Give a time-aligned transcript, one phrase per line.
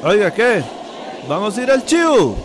[0.00, 0.62] Oiga, ¿qué?
[1.28, 2.36] ¿Vamos a ir al chivo?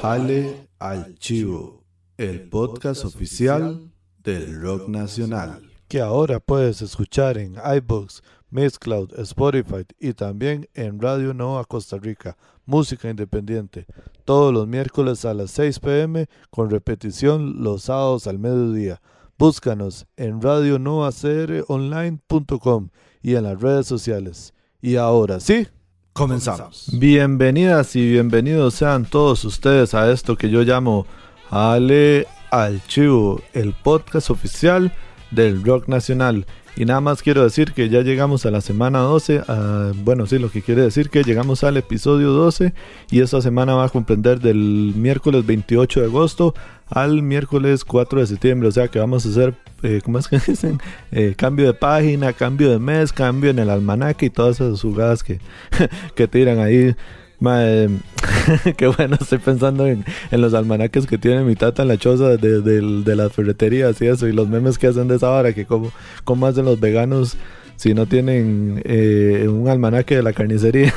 [0.00, 1.84] Jale al chivo,
[2.16, 3.92] el podcast oficial
[4.22, 5.60] del rock nacional.
[5.86, 12.38] Que ahora puedes escuchar en iBooks, Mixcloud, Spotify y también en Radio Nova Costa Rica,
[12.64, 13.84] música independiente,
[14.24, 19.02] todos los miércoles a las 6 pm con repetición los sábados al mediodía.
[19.36, 22.88] Búscanos en radionovacronline.com
[23.20, 24.53] y en las redes sociales.
[24.86, 25.66] Y ahora sí,
[26.12, 26.90] comenzamos.
[26.92, 31.06] Bienvenidas y bienvenidos sean todos ustedes a esto que yo llamo
[31.48, 34.92] Ale al Chivo, el podcast oficial
[35.30, 36.44] del rock nacional.
[36.76, 39.44] Y nada más quiero decir que ya llegamos a la semana 12.
[39.48, 42.74] ah, bueno, sí, lo que quiere decir que llegamos al episodio 12
[43.10, 46.54] y esta semana va a comprender del miércoles 28 de agosto
[46.88, 48.68] al miércoles 4 de septiembre.
[48.68, 50.80] O sea que vamos a hacer, eh, ¿cómo es que dicen?
[51.12, 55.22] Eh, cambio de página, cambio de mes, cambio en el almanaque y todas esas jugadas
[55.22, 55.40] que,
[56.14, 56.94] que tiran ahí.
[57.40, 57.88] Mae,
[58.76, 62.60] qué bueno, estoy pensando en, los almanaques que tiene mi tata en la choza de,
[62.62, 65.66] de, de las ferreterías y eso, y los memes que hacen de esa hora, que
[65.66, 67.36] como, como hacen los veganos
[67.76, 70.94] si no tienen eh, un almanaque de la carnicería.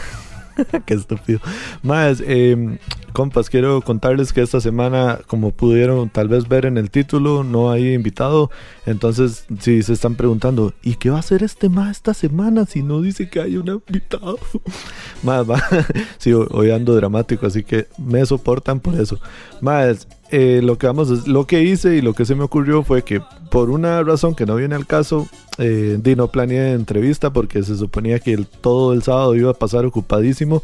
[0.86, 1.40] Qué estúpido.
[1.84, 2.78] Más, eh,
[3.14, 7.72] compas, quiero contarles que esta semana, como pudieron tal vez ver en el título, no
[7.72, 8.52] hay invitado.
[8.86, 12.84] Entonces, si se están preguntando, ¿y qué va a hacer este más esta semana si
[12.84, 14.38] no dice que hay un invitado?
[15.24, 15.62] Más, va.
[16.18, 19.20] sí, hoy ando dramático, así que me soportan por eso.
[19.62, 23.04] Más, eh, lo que vamos lo que hice y lo que se me ocurrió fue
[23.04, 27.78] que por una razón que no viene al caso eh, no planeé entrevista porque se
[27.78, 30.64] suponía que el- todo el sábado iba a pasar ocupadísimo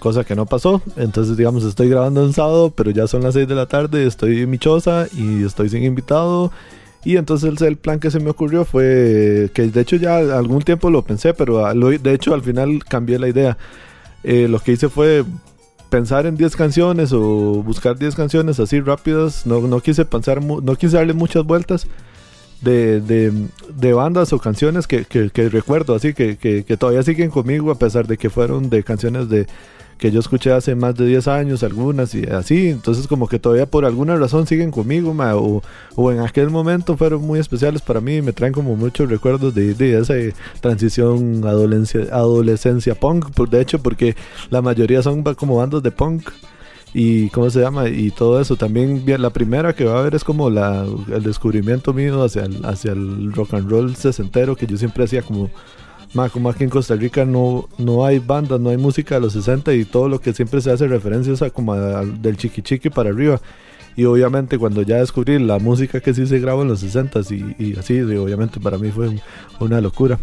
[0.00, 0.82] cosa que no pasó.
[0.96, 4.40] Entonces digamos estoy grabando un sábado pero ya son las 6 de la tarde estoy
[4.42, 6.50] en mi choza y estoy sin invitado.
[7.04, 10.90] Y entonces el, plan que se me ocurrió fue que de hecho ya algún tiempo
[10.90, 13.56] lo pensé pero a- lo- de hecho al final cambié la idea.
[14.24, 15.24] Eh, lo que hice fue
[15.90, 17.20] pensar en 10 canciones o
[17.62, 19.44] buscar 10 canciones así rápidas.
[19.46, 21.86] No, no quise pensar, no quise darle muchas vueltas
[22.62, 23.32] de, de,
[23.74, 28.06] de bandas o canciones que, que- recuerdo, así que, que todavía siguen conmigo a pesar
[28.06, 29.46] de que fueron de canciones de
[30.00, 32.68] que yo escuché hace más de 10 años, algunas y así.
[32.68, 35.62] Entonces como que todavía por alguna razón siguen conmigo, o,
[35.94, 39.54] o en aquel momento fueron muy especiales para mí y me traen como muchos recuerdos
[39.54, 40.14] de, de esa
[40.60, 43.36] transición adolescencia, punk.
[43.50, 44.16] De hecho, porque
[44.48, 46.30] la mayoría son como bandas de punk
[46.94, 50.24] y cómo se llama y todo eso también la primera que va a haber es
[50.24, 54.76] como la el descubrimiento mío hacia el, hacia el rock and roll sesentero que yo
[54.76, 55.50] siempre hacía como
[56.14, 59.32] ma, como aquí en Costa Rica no no hay bandas no hay música de los
[59.32, 62.90] 60 y todo lo que siempre se hace referencia es a como del chiqui chiqui
[62.90, 63.40] para arriba.
[63.96, 67.56] Y obviamente cuando ya descubrí la música que sí se grabó en los 60 y,
[67.58, 69.20] y así obviamente para mí fue un-
[69.58, 70.18] una locura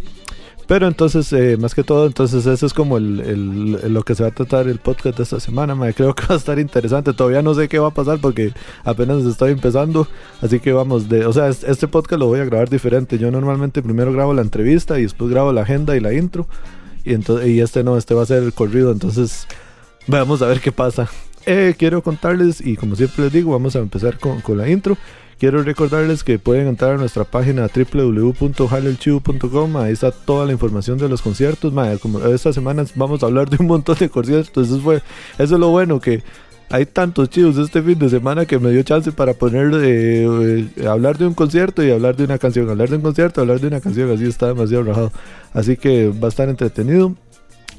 [0.68, 4.14] pero entonces, eh, más que todo, entonces eso es como el, el- el- lo que
[4.14, 5.74] se va a tratar el podcast de esta semana.
[5.74, 5.94] mae.
[5.94, 7.12] Creo que va a estar interesante.
[7.14, 8.52] Todavía no sé qué va a pasar porque
[8.84, 10.06] apenas estoy empezando.
[10.42, 13.18] Así que vamos, de, o sea, es- este podcast lo voy a grabar diferente.
[13.18, 16.46] Yo normalmente primero grabo la entrevista y después grabo la agenda y la intro.
[17.04, 18.92] Y, entonces, y este no, este va a ser el corrido.
[18.92, 19.46] Entonces,
[20.06, 21.08] vamos a ver qué pasa.
[21.46, 24.98] Eh, quiero contarles, y como siempre les digo, vamos a empezar con, con la intro.
[25.38, 29.76] Quiero recordarles que pueden entrar a nuestra página www.jalelchivo.com.
[29.76, 31.72] Ahí está toda la información de los conciertos.
[31.72, 34.68] ma, Como esta semana vamos a hablar de un montón de conciertos.
[34.68, 34.96] Eso, fue,
[35.38, 36.24] eso es lo bueno que
[36.70, 40.88] hay tantos chivos este fin de semana que me dio chance para poner eh, eh,
[40.88, 42.68] hablar de un concierto y hablar de una canción.
[42.68, 44.10] Hablar de un concierto, hablar de una canción.
[44.10, 45.12] Así está demasiado rajado.
[45.52, 47.14] Así que va a estar entretenido.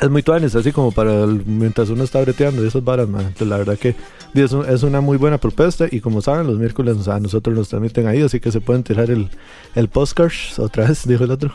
[0.00, 3.22] es muy tuanes, así como para mientras uno está breteando y esas varas, man.
[3.22, 3.94] Entonces, la verdad que
[4.34, 7.68] es, un- es una muy buena propuesta y como saben, los miércoles o nosotros nos
[7.68, 9.28] transmiten ahí, así que se pueden tirar el,
[9.74, 11.52] el postcard otra vez, dijo el otro.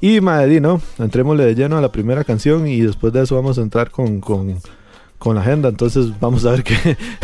[0.00, 0.80] Y madre, ¿no?
[0.98, 4.20] Entrémosle de lleno a la primera canción y después de eso vamos a entrar con,
[4.20, 4.58] con,
[5.18, 5.68] con la agenda.
[5.68, 6.74] Entonces vamos a ver que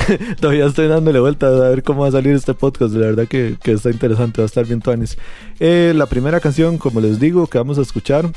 [0.40, 2.94] todavía estoy dándole vuelta a ver cómo va a salir este podcast.
[2.94, 5.18] La verdad que, que está interesante, va a estar bien tuanis.
[5.60, 8.30] Eh, la primera canción, como les digo, que vamos a escuchar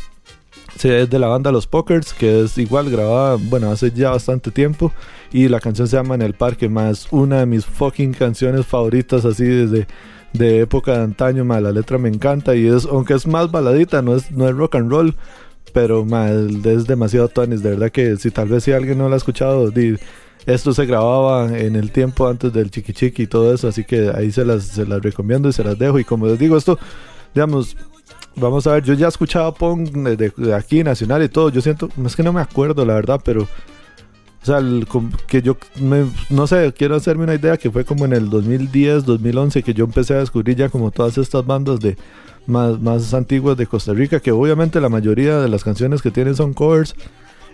[0.77, 4.51] Sí, es de la banda Los Pokers, que es igual grabada, bueno, hace ya bastante
[4.51, 4.91] tiempo.
[5.31, 9.23] Y la canción se llama En el Parque, más una de mis fucking canciones favoritas,
[9.23, 9.87] así desde
[10.33, 12.55] de época de antaño, más la letra me encanta.
[12.55, 15.15] Y es, aunque es más baladita, no es, no es rock and roll,
[15.73, 17.63] pero más es demasiado tonis.
[17.63, 19.71] De verdad que si tal vez si alguien no lo ha escuchado,
[20.45, 24.11] esto se grababa en el tiempo antes del chiqui chiqui y todo eso, así que
[24.13, 25.99] ahí se las, se las recomiendo y se las dejo.
[25.99, 26.77] Y como les digo, esto,
[27.33, 27.75] digamos,
[28.37, 31.49] Vamos a ver, yo ya he escuchado Pong de, aquí, Nacional y todo.
[31.49, 33.43] Yo siento, es que no me acuerdo la verdad, pero.
[33.43, 34.59] O sea,
[35.25, 35.57] que yo,
[36.29, 39.85] no sé, quiero hacerme una idea que fue como en el 2010, 2011 que yo
[39.85, 41.97] empecé a descubrir ya como todas estas bandas de
[42.45, 46.35] más, más antiguas de Costa Rica, que obviamente la mayoría de las canciones que tienen
[46.35, 46.93] son covers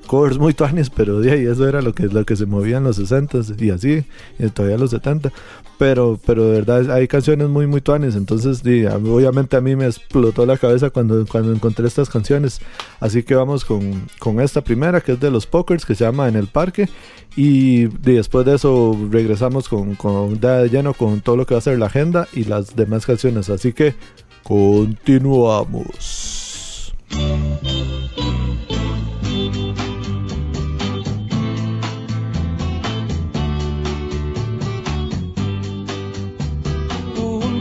[0.07, 2.83] covers muy tuanes, pero de ahí eso era lo que, lo que se movía en
[2.83, 4.03] los 60 y así,
[4.39, 5.31] y todavía los 70.
[5.77, 8.15] Pero, pero de verdad hay canciones muy, muy tuanes.
[8.15, 12.61] Entonces, obviamente a mí me explotó la cabeza cuando, cuando encontré estas canciones.
[12.99, 16.27] Así que vamos con, con esta primera, que es de los Pokers, que se llama
[16.27, 16.87] En el Parque.
[17.35, 21.61] Y, después de eso regresamos con, con de lleno con todo lo que va a
[21.61, 23.49] ser la agenda y las demás canciones.
[23.49, 23.95] Así que
[24.43, 25.31] continuamos.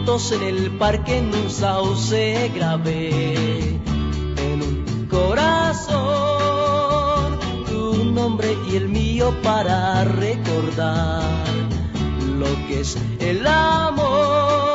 [0.06, 3.10] En el parque en un sauce grabé
[4.38, 5.98] en un corazón
[7.66, 11.22] tu nombre y el mío para recordar
[12.38, 14.69] lo que es el amor.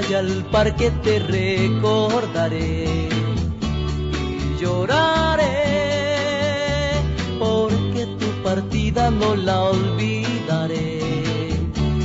[0.00, 2.86] Vaya al parque te recordaré
[4.22, 5.44] y lloraré
[7.38, 11.00] porque tu partida no la olvidaré.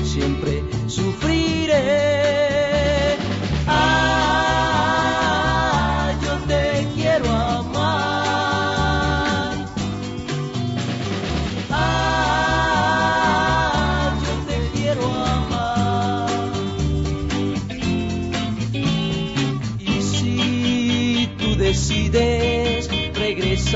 [0.03, 2.24] Siempre sufriré.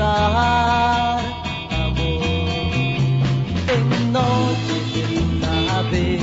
[0.00, 1.20] Regresar,
[1.72, 2.22] amor,
[3.76, 4.80] en noche
[5.90, 6.20] vez,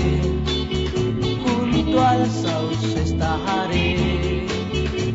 [1.44, 4.46] junto al sauce estaré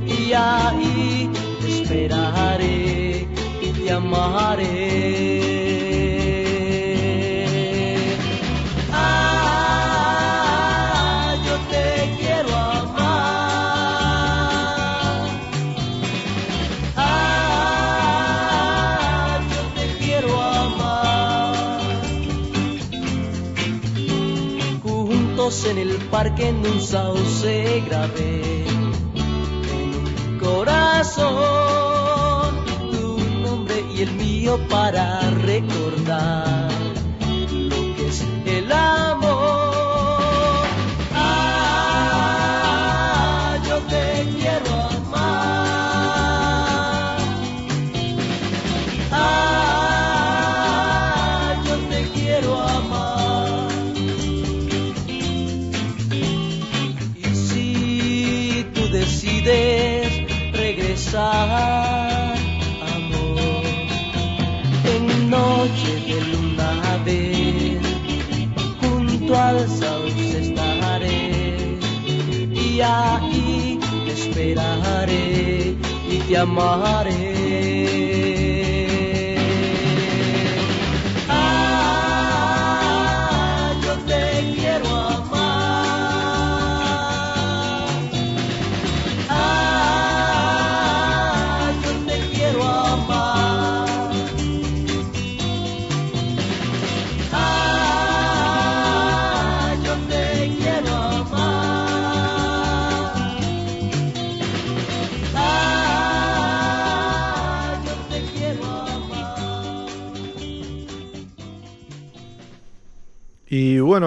[0.06, 1.30] y ahí
[1.60, 3.26] te esperaré
[3.62, 4.91] y te amaré.
[25.64, 28.76] En el parque en un sauce grabé en
[30.34, 31.36] un corazón
[32.90, 36.68] tu nombre y el mío para recordar
[37.52, 39.61] lo que es el amor.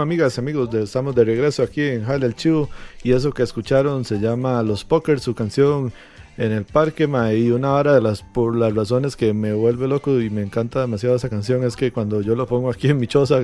[0.06, 2.70] Amigas, amigos, estamos de regreso aquí en Jale el Chivo.
[3.04, 5.92] Y eso que escucharon se llama Los Pokers, su canción
[6.38, 9.88] en el parque, ma, y una hora de las, por las razones que me vuelve
[9.88, 12.98] loco y me encanta demasiado esa canción es que cuando yo lo pongo aquí en
[12.98, 13.40] mi choza,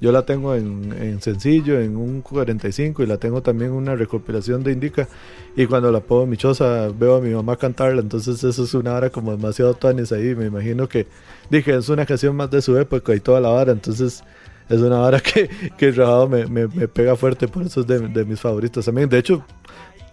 [0.00, 4.62] yo la tengo en, sencillo, en un 45 y la tengo también en una recopilación
[4.62, 5.08] de Indica
[5.56, 8.74] y cuando la pongo en mi choza veo a mi mamá cantarla, entonces eso es
[8.74, 11.06] una hora como demasiado tuanis ahí, me imagino que
[11.50, 14.22] dije, es una canción más de su época y toda la hora, entonces
[14.68, 18.00] es una hora que, que el me, me, me, pega fuerte, por eso es de,
[18.08, 19.08] de mis favoritos también.
[19.08, 19.44] De hecho,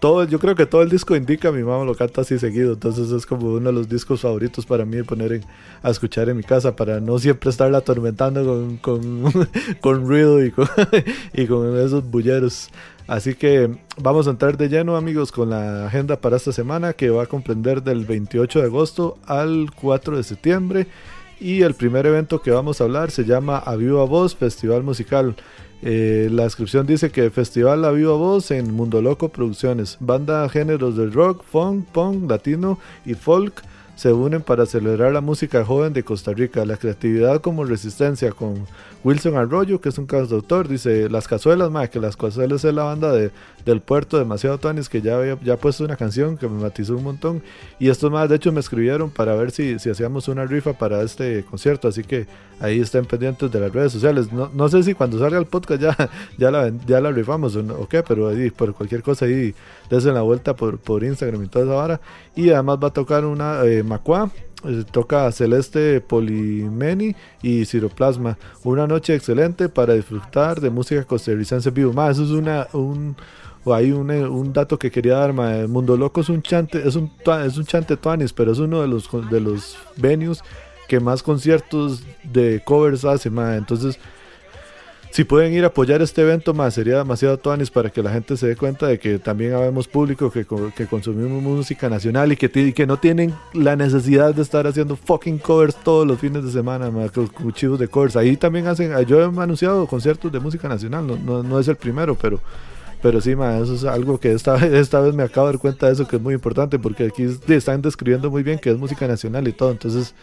[0.02, 3.12] todo, yo creo que todo el disco indica, mi mamá lo canta así seguido, entonces
[3.12, 5.42] es como uno de los discos favoritos para mí de poner
[5.80, 9.48] a escuchar en mi casa, para no siempre estarla atormentando con, con,
[9.80, 10.68] con ruido y con,
[11.32, 12.68] y con esos bulleros.
[13.06, 17.10] Así que vamos a entrar de lleno amigos con la agenda para esta semana que
[17.10, 20.86] va a comprender del 28 de agosto al 4 de septiembre.
[21.42, 25.34] Y el primer evento que vamos a hablar se llama A Viva Voz Festival Musical.
[25.82, 29.96] Eh, la descripción dice que Festival A Viva Voz en Mundo Loco Producciones.
[29.98, 33.60] Banda géneros de rock, funk, punk, latino y folk
[33.96, 38.66] se unen para celebrar la música joven de Costa Rica, la creatividad como resistencia con
[39.04, 42.84] Wilson Arroyo, que es un cantautor, dice Las Cazuelas, más que Las Cazuelas es la
[42.84, 43.32] banda de,
[43.64, 47.04] del puerto demasiado Tuanis que ya había ya puesto una canción que me matizó un
[47.04, 47.42] montón
[47.78, 51.02] y estos más de hecho me escribieron para ver si, si hacíamos una rifa para
[51.02, 52.26] este concierto, así que
[52.60, 54.32] ahí estén pendientes de las redes sociales.
[54.32, 57.88] No, no sé si cuando salga el podcast ya, ya, la, ya la rifamos o,
[57.88, 59.54] qué, pero ahí por cualquier cosa ahí
[59.90, 62.00] desde la vuelta por, por Instagram y toda esa hora.
[62.34, 64.30] Y además va a tocar una eh, Macua,
[64.64, 68.38] eh, toca Celeste Polimeni y Ciroplasma.
[68.62, 71.92] Una noche excelente para disfrutar de música costarricense vivo.
[71.92, 73.16] Más, eso es una, un,
[73.66, 75.32] hay un, eh, un, dato que quería dar.
[75.68, 77.10] Mundo Loco es un chante, es un,
[77.44, 80.42] es un chante tuanis, pero es uno de los, de los venues
[80.88, 83.28] que más conciertos de covers hace.
[83.28, 83.98] Entonces,
[85.12, 88.34] si pueden ir a apoyar este evento, más sería demasiado tuanis para que la gente
[88.34, 92.72] se dé cuenta de que también habemos público que, que consumimos música nacional y que,
[92.72, 96.90] que no tienen la necesidad de estar haciendo fucking covers todos los fines de semana,
[97.10, 98.16] con cuchillos de covers.
[98.16, 102.14] Ahí también hacen, yo he anunciado conciertos de música nacional, no, no, es el primero,
[102.14, 102.40] pero
[103.02, 105.86] pero sí, ma, eso es algo que esta, esta vez me acabo de dar cuenta
[105.86, 109.06] de eso que es muy importante porque aquí están describiendo muy bien que es música
[109.08, 109.72] nacional y todo.
[109.72, 110.14] Entonces,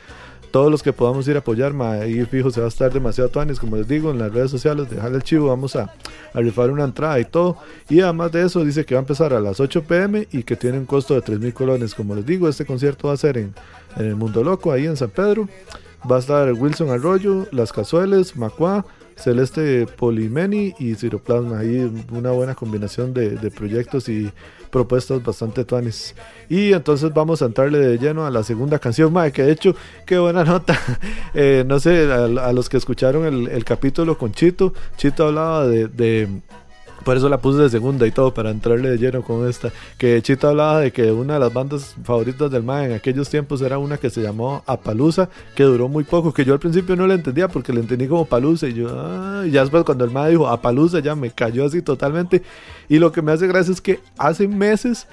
[0.52, 3.30] todos los que podamos ir a apoyar, ma, ahí fijo se va a estar demasiado
[3.30, 5.94] tuanis, como les digo, en las redes sociales, dejarle el chivo, vamos a,
[6.34, 7.58] a, rifar una entrada y todo.
[7.90, 10.56] Y además de eso, dice que va a empezar a las 8 pm y que
[10.56, 11.94] tiene un costo de 3 mil colones.
[11.94, 13.54] Como les digo, este concierto va a ser en,
[13.98, 15.48] en el Mundo Loco, ahí en San Pedro.
[16.10, 18.86] Va a estar Wilson Arroyo, Las Cazueles, Macua,
[19.20, 21.60] Celeste Polimeni y Ciroplasma.
[21.60, 24.32] Ahí una buena combinación de, proyectos y
[24.70, 26.16] propuestas bastante tuanis.
[26.50, 29.76] Y entonces vamos a entrarle de lleno a la segunda canción, madre, que de hecho,
[30.06, 30.80] qué buena nota.
[31.36, 36.28] Eh, no sé, a, los que escucharon el, capítulo con Chito, Chito hablaba de
[37.04, 39.72] por eso la puse de segunda y todo, para entrarle de lleno con esta.
[39.98, 43.62] Que Chito hablaba de que una de las bandas favoritas del MAE en aquellos tiempos
[43.62, 47.08] era una que se llamó Apalusa, que duró muy poco, que yo al principio no
[47.08, 48.68] la entendía porque la entendí como Palusa.
[48.68, 51.82] Y yo, ah, y ya después cuando el MAE dijo Apalusa, ya me cayó así
[51.82, 52.44] totalmente.
[52.88, 55.08] Y lo que me hace gracia es que hace meses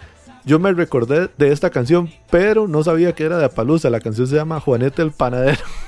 [0.46, 3.90] yo me recordé de esta canción, pero no sabía que era de Apalusa.
[3.90, 5.58] La canción se llama Juanete el Panadero.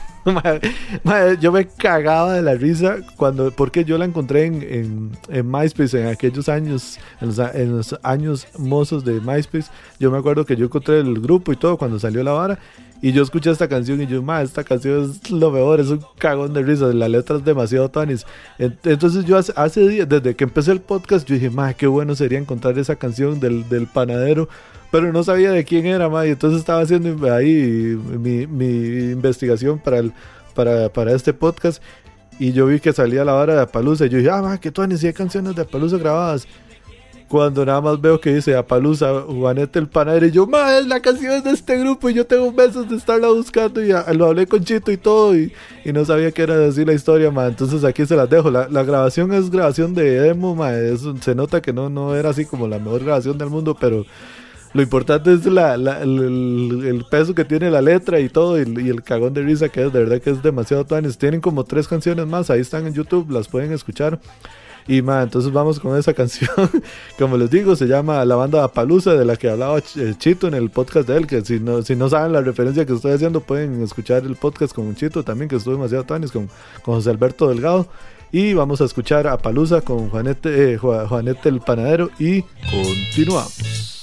[1.41, 6.09] yo me cagaba de la risa cuando, porque yo la encontré en, en, MySpace en
[6.09, 9.71] aquellos años, en los, años mozos de MySpace.
[9.99, 12.59] Yo me acuerdo que yo encontré el grupo y todo cuando salió la vara.
[13.01, 16.01] Y yo escuché esta canción y yo, ma, esta canción es lo mejor, es un
[16.19, 18.27] cagón de risa, la letra es demasiado tanis.
[18.59, 22.17] Entonces yo hace, hace días, desde que empecé el podcast, yo dije, ma, qué bueno
[22.17, 24.49] sería encontrar esa canción del, del panadero
[24.91, 29.79] pero no sabía de quién era, ma, y entonces estaba haciendo ahí mi, mi investigación
[29.79, 30.13] para, el,
[30.55, 31.83] para, para, este podcast
[32.39, 34.71] y yo vi que salía la hora de Apalusa y yo dije, ah, ma, que
[34.71, 36.47] tú hay canciones de Apalusa grabadas.
[37.29, 41.01] Cuando nada más veo que dice Apalusa, Juanete el Panadero, y yo, ma, es la
[41.01, 44.65] canción de este grupo y yo tengo meses de estarla buscando y lo hablé con
[44.65, 45.53] Chito y todo y,
[45.85, 47.47] y no sabía que era así la historia, ma.
[47.47, 48.51] Entonces aquí se las dejo.
[48.51, 50.71] La, la grabación es grabación de demo, ma.
[51.21, 54.07] se nota que no, no era así como la mejor grabación del mundo, pero
[54.75, 59.33] lo importante es la, el, peso que tiene la letra y todo, y, el cagón
[59.35, 61.19] de risa que es, de verdad que es demasiado tuanes.
[61.19, 64.21] Tienen como tres canciones más, ahí están en YouTube, las pueden escuchar.
[64.87, 66.51] Y ma, entonces vamos con esa canción.
[67.19, 70.55] Como les digo, se llama La Banda Palusa, de la que hablaba eh, Chito en
[70.55, 71.27] el podcast de él.
[71.27, 74.75] Que si no, si no saben la referencia que estoy haciendo, pueden escuchar el podcast
[74.75, 76.49] con Chito también, que estuvo demasiado tuanes, con,
[76.83, 77.87] con José Alberto Delgado.
[78.33, 82.11] Y vamos a escuchar a Palusa con Juanete, eh, Juanete el Panadero.
[82.19, 83.98] Y continuamos.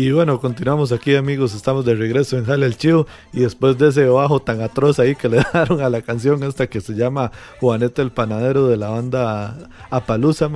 [0.00, 3.08] Y bueno, continuamos aquí amigos, estamos de regreso en Jale el Chivo.
[3.32, 6.68] Y después de ese bajo tan atroz ahí que le dieron a la canción esta
[6.68, 9.58] que se llama Juanete el Panadero de la banda
[9.90, 10.48] Apalusa,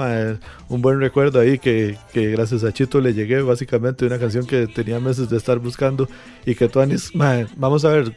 [0.68, 4.68] un buen recuerdo ahí que, que, gracias a Chito le llegué básicamente una canción que
[4.68, 6.08] tenía meses de estar buscando
[6.46, 7.10] y que Tuanis,
[7.56, 8.12] vamos a ver,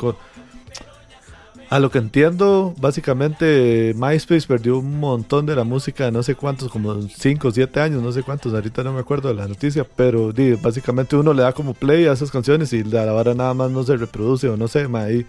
[1.70, 6.70] a lo que entiendo, básicamente MySpace perdió un montón de la música, no sé cuántos,
[6.70, 9.86] como 5 o 7 años, no sé cuántos, ahorita no me acuerdo de la noticia,
[9.96, 13.72] pero básicamente uno le da como play a esas canciones y la vara nada más
[13.72, 15.26] no se reproduce o no sé, ahí,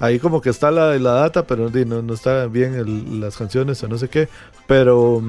[0.00, 3.88] ahí como que está la, la data, pero no, no está bien las canciones o
[3.88, 4.28] no sé qué,
[4.66, 5.22] pero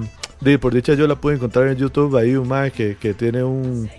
[0.62, 3.89] por dicha yo la pude encontrar en YouTube, ahí un mae que, tiene un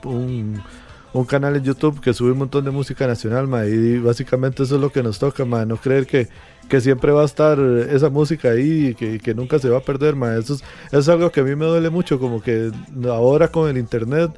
[1.24, 4.80] canal en YouTube que sube un montón de música nacional, ma, y básicamente eso es
[4.80, 6.28] lo que nos toca, ma, no creer que,
[6.68, 9.82] que siempre va a estar esa música ahí y que, que nunca se va a
[9.82, 10.36] perder, ma.
[10.36, 12.70] Eso es, es, algo que a mí me duele mucho, como que
[13.06, 14.30] ahora con el internet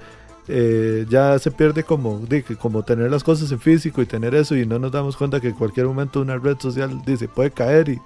[0.52, 2.26] eh, ya se pierde como,
[2.58, 5.48] como tener las cosas en físico y tener eso y no nos damos cuenta que
[5.48, 8.00] en cualquier momento una red social dice puede caer y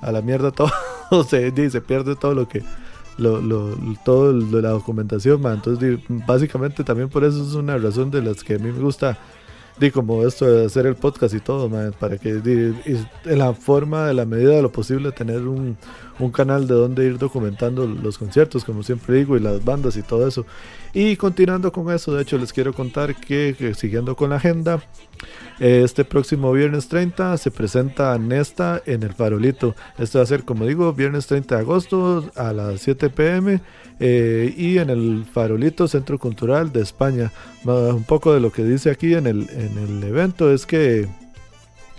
[0.00, 0.70] a la mierda todo
[1.28, 2.62] se, se pierde todo lo que
[3.18, 8.42] lo, lo, todo la documentación, Entonces, básicamente también por eso es una razón de las
[8.42, 9.18] que a mí me gusta,
[9.78, 14.14] di, como esto de hacer el podcast y todo, para que en la forma, de
[14.14, 15.76] la medida de lo posible, tener un,
[16.18, 20.02] un canal de donde ir documentando los conciertos, como siempre digo, y las bandas y
[20.02, 20.44] todo eso.
[20.92, 24.82] Y continuando con eso, de hecho les quiero contar que, siguiendo con la agenda,
[25.60, 29.74] este próximo viernes 30 se presenta Nesta en el Farolito.
[29.98, 33.60] Esto va a ser, como digo, viernes 30 de agosto a las 7 pm
[34.00, 37.32] eh, y en el Farolito Centro Cultural de España.
[37.64, 41.08] Un poco de lo que dice aquí en el, en el evento es que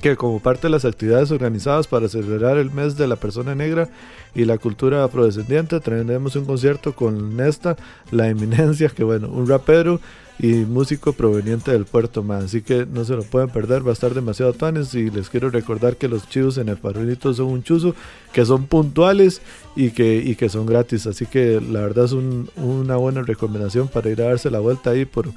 [0.01, 3.89] que como parte de las actividades organizadas para celebrar el mes de la persona negra
[4.33, 7.75] y la cultura afrodescendiente, tendremos un concierto con Nesta,
[8.11, 9.99] la eminencia, que bueno, un rapero
[10.41, 12.45] y músico proveniente del puerto más.
[12.45, 15.49] Así que no se lo pueden perder, va a estar demasiado tanes y les quiero
[15.49, 17.93] recordar que los chivos en el farolito son un chuzo,
[18.31, 19.41] que son puntuales
[19.75, 21.07] y que, y que son gratis.
[21.07, 25.03] Así que la verdad es una buena recomendación para ir a darse la vuelta ahí
[25.03, 25.27] por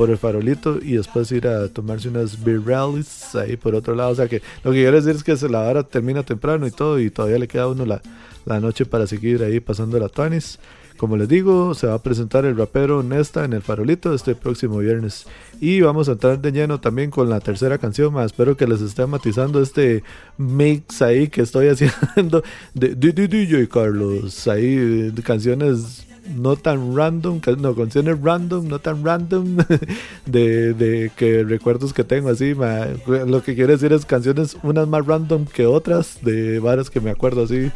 [0.00, 4.08] por el farolito y después ir a tomarse unas beer rallies ahí por otro lado.
[4.12, 6.98] O sea que lo que quiero decir es que la hora termina temprano y todo
[6.98, 8.00] y todavía le queda uno la,
[8.46, 10.58] la noche para seguir ahí pasando la tuanis.
[10.96, 14.78] Como les digo, se va a presentar el rapero Nesta en el farolito este próximo
[14.78, 15.26] viernes.
[15.60, 18.18] Y vamos a entrar de lleno también con la tercera canción.
[18.22, 20.02] Espero que les esté matizando este
[20.38, 24.48] mix ahí que estoy haciendo de DJ Carlos.
[24.48, 29.58] Ahí canciones no tan random, no, canciones random, no tan random,
[30.26, 35.06] de, de que recuerdos que tengo así, lo que quiere decir es canciones unas más
[35.06, 37.70] random que otras, de varias que me acuerdo así,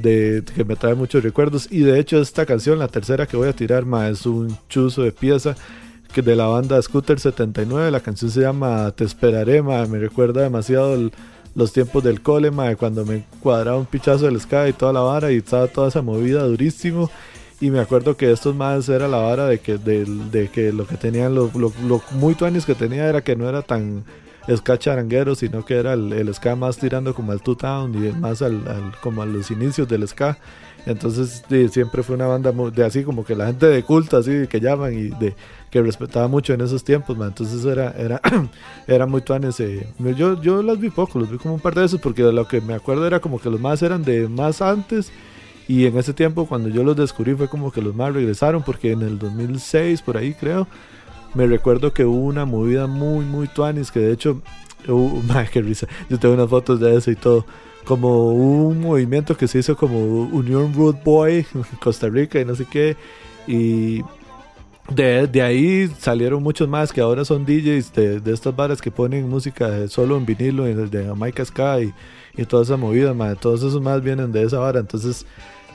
[0.00, 3.48] de, que me trae muchos recuerdos, y de hecho esta canción, la tercera que voy
[3.48, 5.54] a tirar, ma, es un chuzo de pieza
[6.12, 11.10] que de la banda Scooter 79, la canción se llama Te esperaré, me recuerda demasiado
[11.54, 15.30] los tiempos del cole, cuando me cuadraba un pichazo del sky y toda la vara
[15.32, 17.10] y estaba toda esa movida durísimo
[17.60, 20.96] y me acuerdo que estos más era la vara de que, de, que lo que
[20.96, 24.04] tenían, lo, lo, muy tuanis que tenía era que no era tan
[24.56, 28.12] ska charanguero, sino que era el, el ska más tirando como al two town y
[28.12, 28.62] más al,
[29.02, 30.38] como a los inicios del ska.
[30.86, 34.60] Entonces siempre fue una banda de así como que la gente de culto, así que
[34.60, 35.34] llaman y de
[35.70, 38.20] que respetaba mucho en esos tiempos, entonces era era
[38.86, 39.58] era muy tuanes.
[39.60, 39.86] Eh.
[40.16, 42.60] Yo, yo las vi poco, los vi como un par de esos porque lo que
[42.60, 45.10] me acuerdo era como que los más eran de más antes
[45.68, 48.92] y en ese tiempo, cuando yo los descubrí, fue como que los más regresaron, porque
[48.92, 50.66] en el 2006, por ahí creo,
[51.34, 54.40] me recuerdo que hubo una movida muy, muy tuanis, que de hecho,
[54.88, 57.44] uh, qué risa, yo tengo unas fotos de eso y todo.
[57.84, 61.46] Como un movimiento que se hizo como Unión Road Boy,
[61.82, 62.96] Costa Rica y no sé qué.
[63.46, 64.02] Y
[64.90, 68.90] de, de, ahí salieron muchos más que ahora son DJs de, de estas bares que
[68.90, 71.92] ponen música solo en vinilo, de Jamaica Sky
[72.36, 74.80] y, y toda esa movida, todos esos más vienen de esa vara.
[74.80, 75.24] Entonces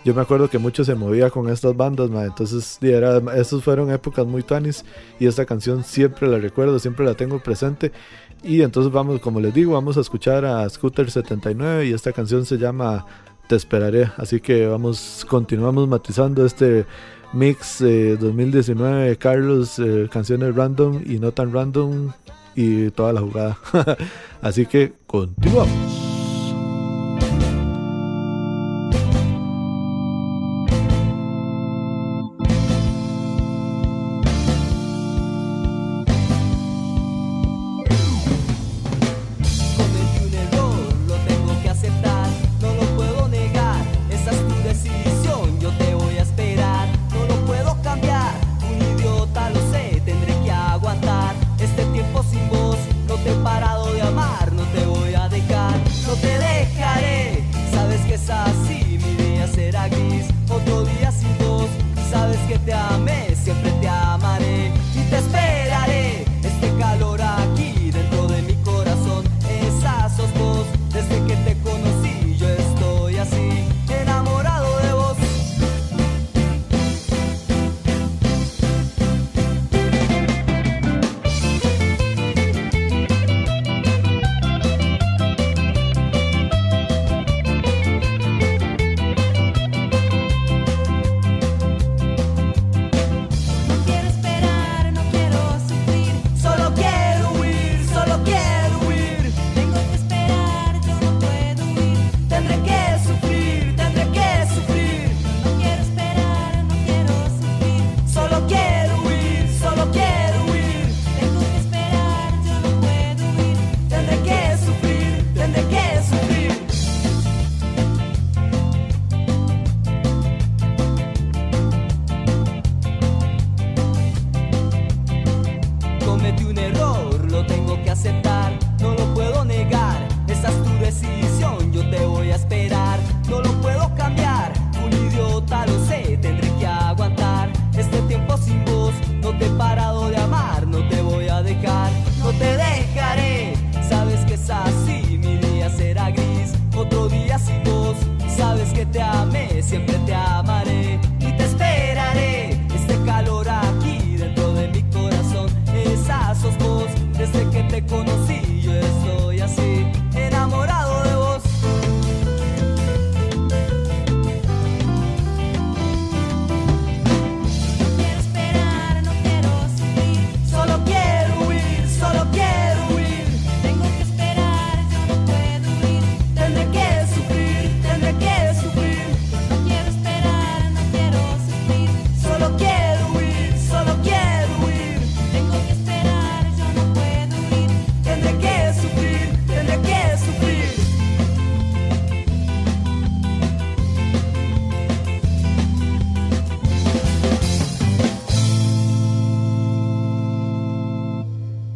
[0.03, 4.25] yo me acuerdo que mucho se movía con estas bandas, entonces era, estos fueron épocas
[4.25, 4.83] muy tanis
[5.19, 7.91] y esta canción siempre la recuerdo, siempre la tengo presente.
[8.43, 12.45] Y entonces vamos, como les digo, vamos a escuchar a Scooter 79 y esta canción
[12.45, 13.05] se llama
[13.47, 14.11] Te esperaré.
[14.17, 16.85] Así que vamos, continuamos matizando este
[17.31, 22.11] mix 2019 de Carlos, eh, canciones random y no tan random
[22.55, 23.57] y toda la jugada.
[24.41, 26.12] Así que continuamos.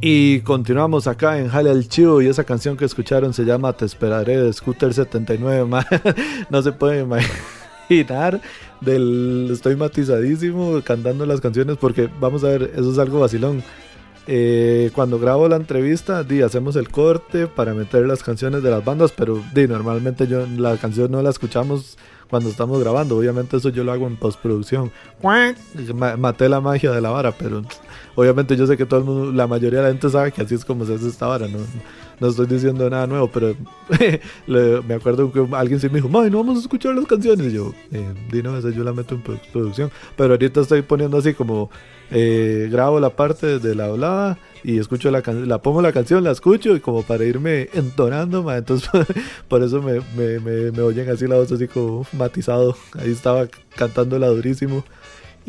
[0.09, 3.83] Y continuamos acá en Jale al Chivo y esa canción que escucharon se llama Te
[3.83, 5.67] esperaré de Scooter 79.
[6.49, 8.39] no se puede imaginar
[8.79, 13.61] del estoy matizadísimo cantando las canciones porque vamos a ver, eso es algo vacilón.
[14.27, 18.85] Eh, cuando grabo la entrevista, di, hacemos el corte para meter las canciones de las
[18.85, 21.97] bandas, pero di, normalmente yo la canción no la escuchamos
[22.29, 23.17] cuando estamos grabando.
[23.17, 24.89] Obviamente eso yo lo hago en postproducción.
[26.17, 27.61] Maté la magia de la vara, pero
[28.17, 30.55] obviamente yo sé que todo el mundo, la mayoría de la gente sabe que así
[30.55, 31.47] es como se hace esta vara.
[31.47, 31.59] No,
[32.19, 33.55] no estoy diciendo nada nuevo, pero
[34.47, 37.53] me acuerdo que alguien se me dijo, no vamos a escuchar las canciones.
[37.53, 39.91] Y yo, eh, di no, esa yo la meto en postproducción.
[40.15, 41.69] Pero ahorita estoy poniendo así como
[42.09, 46.23] eh, grabo la parte de la hablada y escucho la canción, la pongo la canción,
[46.23, 48.89] la escucho y como para irme entonando, entonces
[49.47, 54.27] por eso me, me, me, oyen así la voz así como matizado, ahí estaba cantándola
[54.27, 54.83] durísimo.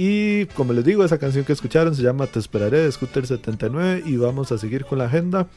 [0.01, 4.05] Y como les digo, esa canción que escucharon se llama Te esperaré de Scooter 79
[4.07, 5.49] y vamos a seguir con la agenda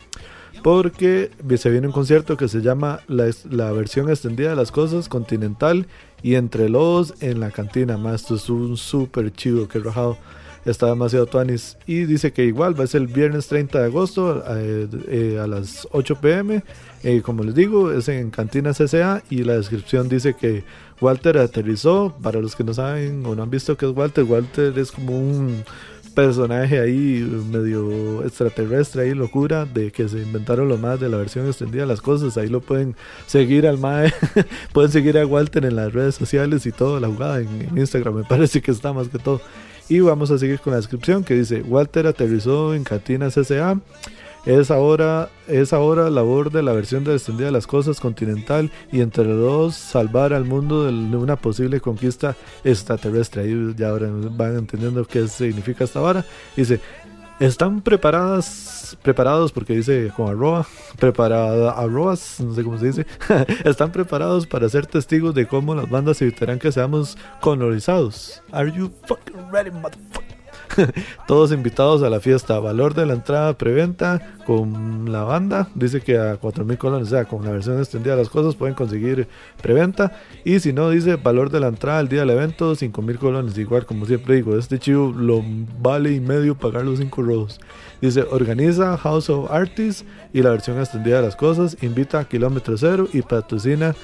[0.63, 5.10] porque se viene un concierto que se llama la, la versión extendida de las cosas
[5.10, 5.86] Continental
[6.23, 7.97] y Entre los en la cantina.
[7.97, 10.17] Más esto es un súper chido que he rajado
[10.65, 11.78] está demasiado tuanis.
[11.86, 15.47] Y dice que igual va a ser el viernes 30 de agosto eh, eh, a
[15.47, 16.63] las 8 pm.
[17.04, 20.63] Eh, como les digo, es en Cantina CCA y la descripción dice que
[21.00, 22.15] Walter aterrizó.
[22.21, 25.17] Para los que no saben o no han visto que es Walter, Walter es como
[25.17, 25.63] un
[26.13, 31.47] personaje ahí medio extraterrestre ahí locura de que se inventaron lo más de la versión
[31.47, 32.97] extendida de las cosas ahí lo pueden
[33.28, 34.13] seguir al mae
[34.74, 38.24] pueden seguir a Walter en las redes sociales y todo la jugada en Instagram me
[38.24, 39.41] parece que está más que todo
[39.89, 43.80] y vamos a seguir con la descripción que dice, Walter aterrizó en Cantina CCA.
[44.44, 49.02] Es ahora, es ahora labor de la versión de extendida de las cosas continental y
[49.02, 53.44] entre los dos salvar al mundo de una posible conquista extraterrestre.
[53.44, 56.26] Ahí ya ahora van entendiendo qué significa esta vara.
[56.56, 56.80] Dice,
[57.41, 60.65] están preparadas, preparados, porque dice con arroba,
[60.99, 63.06] preparada, arrobas, no sé cómo se dice,
[63.65, 68.41] están preparados para ser testigos de cómo las bandas evitarán que seamos colonizados.
[68.51, 70.31] Are you fucking ready, motherfucker?
[71.27, 72.60] Todos invitados a la fiesta.
[72.60, 75.69] Valor de la entrada preventa con la banda.
[75.75, 78.75] Dice que a 4.000 colones, o sea, con la versión extendida de las cosas pueden
[78.75, 79.27] conseguir
[79.62, 80.13] preventa.
[80.43, 83.57] Y si no, dice valor de la entrada al día del evento, 5.000 colones.
[83.57, 85.43] Igual, como siempre digo, este chivo lo
[85.81, 87.60] vale y medio pagar los 5 robos.
[88.01, 91.77] Dice, organiza House of Artists y la versión extendida de las cosas.
[91.81, 93.95] Invita a Kilómetro Cero y patrocina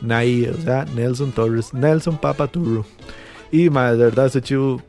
[0.00, 2.84] Nai, o sea, Nelson Torres, Nelson Papa Turu.
[3.50, 4.80] Y más, de verdad, ese chivo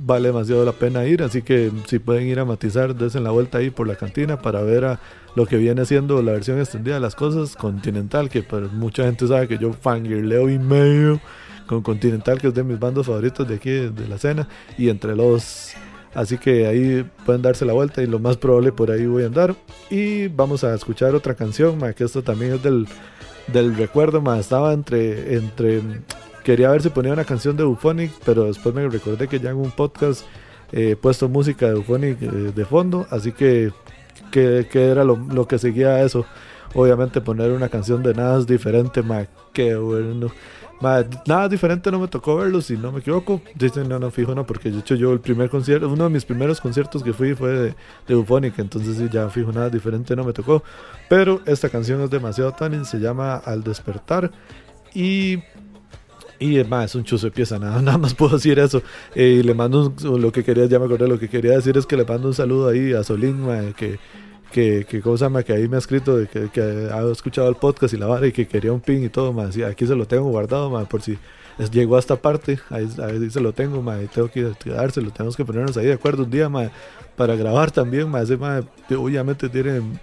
[0.00, 3.58] vale demasiado la pena ir, así que si pueden ir a matizar, desen la vuelta
[3.58, 5.00] ahí por la cantina para ver a
[5.34, 9.26] lo que viene siendo la versión extendida de las cosas, Continental, que pues, mucha gente
[9.26, 11.20] sabe que yo fangirleo y medio
[11.66, 15.16] con Continental, que es de mis bandos favoritos de aquí, de la escena, y entre
[15.16, 15.72] los...
[16.14, 19.26] Así que ahí pueden darse la vuelta y lo más probable por ahí voy a
[19.26, 19.54] andar.
[19.90, 22.88] Y vamos a escuchar otra canción, que esto también es del,
[23.48, 25.82] del recuerdo, más estaba entre, entre
[26.46, 29.56] Quería ver si ponía una canción de Buphonic, pero después me recordé que ya en
[29.56, 30.24] un podcast
[30.70, 33.72] he puesto música de Buphonic eh, de fondo, así que,
[34.30, 36.24] que, era lo, que seguía eso.
[36.72, 40.30] Obviamente poner una canción de nada es diferente, ma, qué bueno.
[41.26, 43.40] nada diferente no me tocó verlo, si no me equivoco.
[43.56, 46.24] Dicen, no, no, fijo, no, porque de hecho yo el primer concierto, uno de mis
[46.24, 47.74] primeros conciertos que fui fue de,
[48.06, 50.62] de entonces sí, ya fijo, nada diferente no me tocó.
[51.08, 54.30] Pero esta canción es demasiado tan, se llama Al despertar.
[54.94, 55.42] Y
[56.38, 58.82] y es un chuzo de pieza, nada, nada más puedo decir eso.
[59.14, 61.96] Y le mando lo que quería, ya me acordé, lo que quería decir es que
[61.96, 63.44] le mando un saludo ahí a Solín,
[63.76, 63.98] que,
[64.52, 67.96] que, que, cosa, que ahí me ha escrito, de que, ha escuchado el podcast y
[67.96, 69.56] la vara y que quería un pin y todo, más.
[69.58, 71.18] Aquí se lo tengo guardado, por si
[71.70, 72.88] llegó a esta parte, ahí,
[73.30, 76.50] se lo tengo, y tengo que dárselo, tenemos que ponernos ahí de acuerdo un día,
[77.16, 78.30] para grabar también, más.
[78.30, 79.98] obviamente tienen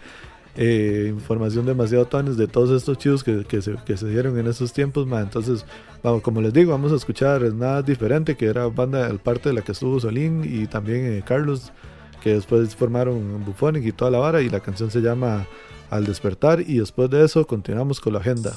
[0.56, 4.48] eh, información demasiado tones de todos estos chivos que, que, se, que se dieron en
[4.48, 5.66] esos tiempos, entonces
[6.04, 9.62] vamos, como les digo, vamos a escuchar nada diferente, que era banda, parte de la
[9.62, 11.72] que estuvo Solín y también eh, Carlos,
[12.22, 15.48] que después formaron Bufonic y toda la vara, y la canción se llama
[15.90, 18.54] Al despertar, y después de eso continuamos con la agenda.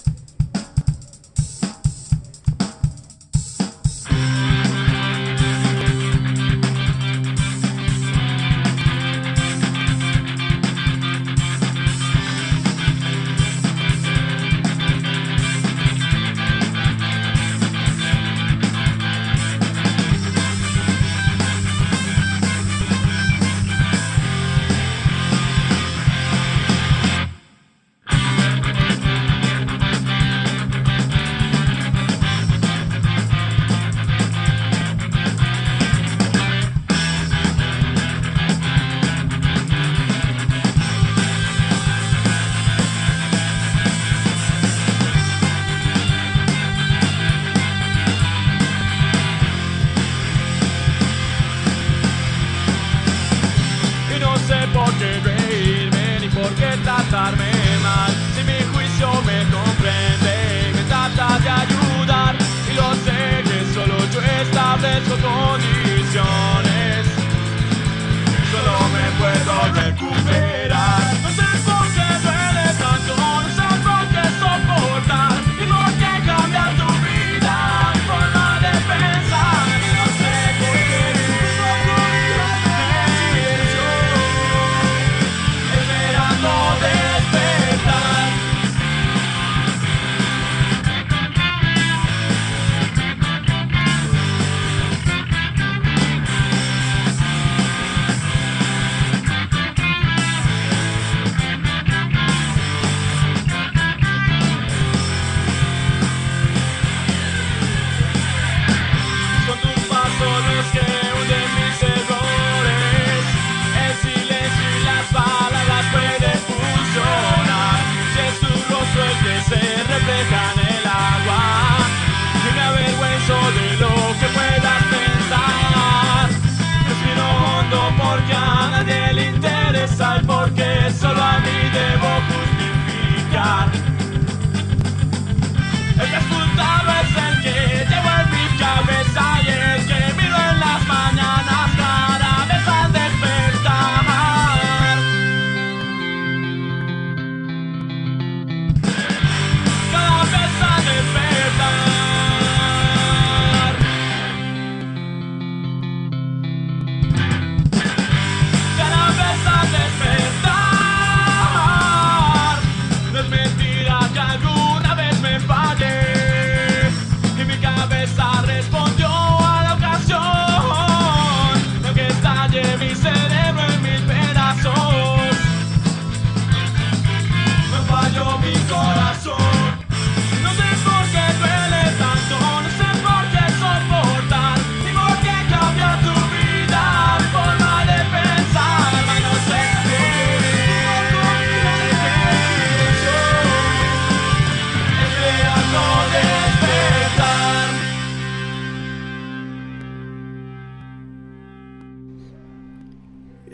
[135.98, 136.35] El resultado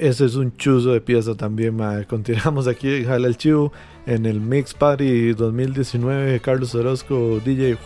[0.02, 2.06] Ese es un chuzo de pieza también, mae.
[2.06, 3.72] Continuamos aquí en Jala el Chivo
[4.04, 6.40] en el Mix Party 2019.
[6.40, 7.78] Carlos Orozco, DJ.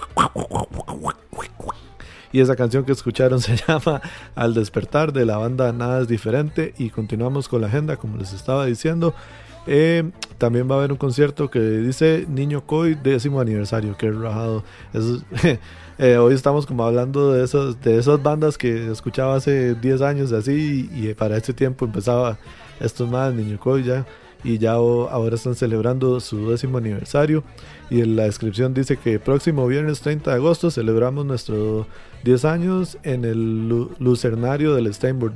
[2.32, 4.00] Y esa canción que escucharon se llama
[4.34, 6.72] Al despertar de la banda Nada es diferente.
[6.78, 9.14] Y continuamos con la agenda, como les estaba diciendo.
[9.66, 14.64] Eh, también va a haber un concierto que dice Niño Coy décimo aniversario, que rajado.
[14.94, 15.58] Eso es-
[15.98, 20.32] eh, hoy estamos como hablando de esas, de esas bandas que escuchaba hace 10 años
[20.32, 22.38] así y, para este tiempo empezaba
[22.80, 24.06] estos más Niño Coy ya
[24.44, 27.42] y ya ahora están celebrando su décimo aniversario
[27.88, 31.86] y en la descripción dice que próximo viernes 30 de agosto celebramos nuestros
[32.24, 35.34] 10 años en el Lu- Lucernario del Steinburg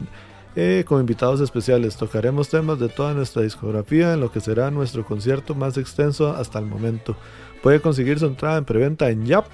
[0.56, 1.96] eh, con invitados especiales.
[1.96, 6.58] Tocaremos temas de toda nuestra discografía en lo que será nuestro concierto más extenso hasta
[6.58, 7.16] el momento.
[7.62, 9.46] Puede conseguir su entrada en preventa en Yap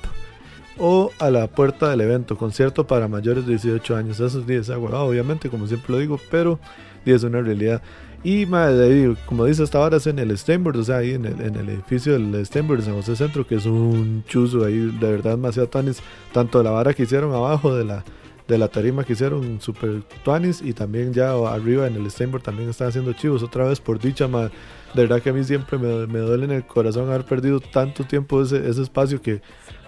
[0.78, 2.36] o a la puerta del evento.
[2.36, 4.20] Concierto para mayores de 18 años.
[4.20, 6.58] Esos días agua, obviamente, como siempre lo digo, pero
[7.04, 7.82] es una realidad.
[8.24, 11.40] Y madre, como dice hasta ahora es en el Steinberg, o sea, ahí en el,
[11.40, 15.32] en el edificio del Steinberg San José Centro, que es un chuzo ahí, de verdad
[15.32, 16.02] demasiado tuanis.
[16.32, 18.04] Tanto la vara que hicieron abajo de la,
[18.48, 22.68] de la tarima que hicieron super tuanis y también ya arriba en el Steinberg también
[22.68, 24.52] están haciendo chivos otra vez por dicha, madre.
[24.94, 28.04] De verdad que a mí siempre me, me duele en el corazón haber perdido tanto
[28.04, 29.40] tiempo ese, ese espacio que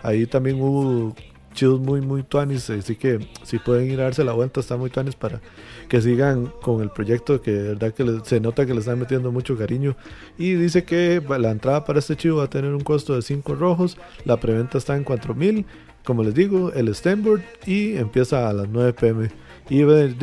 [0.02, 1.14] ahí también hubo
[1.54, 4.90] chivos muy muy tuanis así que si pueden ir a darse la vuelta está muy
[4.90, 5.40] tuanis para
[5.88, 8.98] que sigan con el proyecto que de verdad que le- se nota que le están
[8.98, 9.96] metiendo mucho cariño.
[10.36, 13.54] Y dice que la entrada para este chivo va a tener un costo de 5
[13.54, 15.64] rojos la preventa está en 4000
[16.08, 19.28] como les digo el Stenboard y empieza a las 9 pm
[19.68, 19.82] y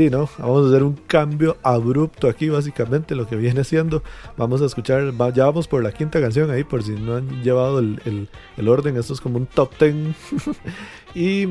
[0.10, 4.02] no, vamos a hacer un cambio abrupto aquí básicamente lo que viene siendo.
[4.36, 7.78] Vamos a escuchar ya vamos por la quinta canción ahí por si no han llevado
[7.78, 8.98] el, el- el orden.
[8.98, 9.94] Esto es como un top 10
[11.14, 11.48] y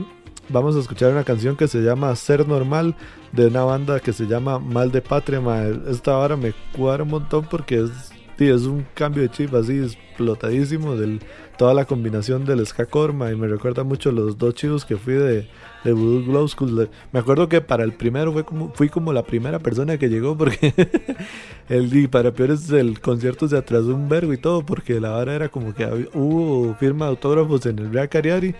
[0.48, 2.96] vamos a escuchar una canción que se llama Ser Normal
[3.30, 5.40] de una banda que se llama Mal de Patria.
[5.88, 7.90] Esta vara me cuadra un montón porque es,
[8.38, 11.18] sí, es un cambio de chip así explotadísimo de
[11.56, 14.96] toda la combinación del ska core, mae, y me recuerda mucho los dos chivos que
[14.96, 15.48] fui de,
[15.84, 16.88] de Voodoo Glow School.
[17.12, 20.36] Me acuerdo que para el primero fue como, fui como la primera persona que llegó
[20.36, 20.74] porque
[21.68, 25.34] el y para peores el concierto se atrasó un vergo y todo porque la vara
[25.34, 28.54] era como que hubo firma de autógrafos en el Real Cariari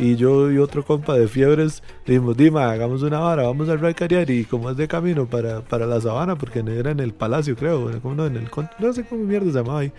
[0.00, 4.30] Y yo y otro compa de fiebres dijimos, Dima, hagamos una vara, vamos al Raycariar.
[4.30, 7.90] Y como es de camino para, para la sabana, porque era en el palacio, creo,
[8.02, 8.48] no, en el,
[8.78, 9.92] no sé cómo mierda se llamaba ahí,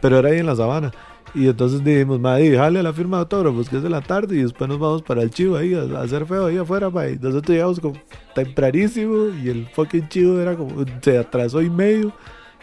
[0.00, 0.92] pero era ahí en la sabana.
[1.34, 4.36] Y entonces dijimos, madre, jale a la firma de autógrafos, que es de la tarde,
[4.36, 7.08] y después nos vamos para el chivo ahí a, hacer feo ahí afuera, ma.
[7.08, 7.96] Y nosotros llegamos como
[8.36, 12.12] tempranísimo, y el fucking chivo era como, se atrasó y medio.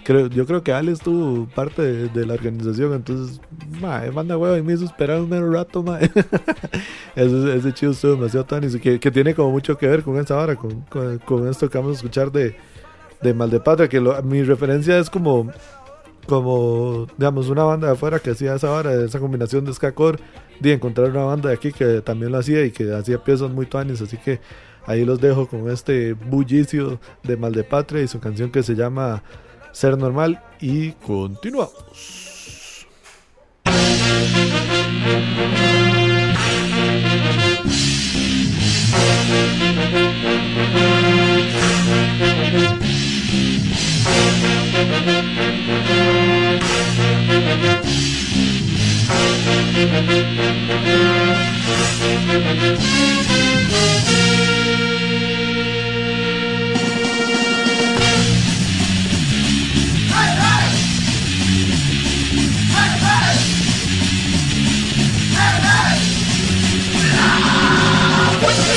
[0.06, 3.42] Creo, yo creo que Ale estuvo parte de, la organización, entonces,
[3.82, 6.12] manda huevo y me hizo esperar un mero rato, madre.
[7.16, 10.38] ese, ese chivo estuvo demasiado tan que, que tiene como mucho que ver con esa
[10.38, 10.82] hora, con,
[11.26, 12.56] con, esto que vamos a escuchar de,
[13.24, 15.52] de Mal de Patria, que mi referencia es como
[16.28, 20.20] como, digamos, una banda de afuera que hacía esa hora, esa combinación de ska-core,
[20.60, 23.66] de encontrar una banda de aquí que también lo hacía y que hacía piezas muy
[23.66, 24.40] tuanes, así que
[24.86, 28.76] ahí los dejo con este bullicio de Mal de Patria y su canción que se
[28.76, 29.24] llama
[29.76, 32.16] Ser Normal y continuamos.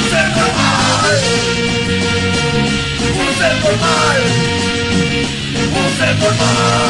[0.00, 0.16] Você
[3.44, 4.20] é por mais.
[5.72, 6.89] Você é por mais.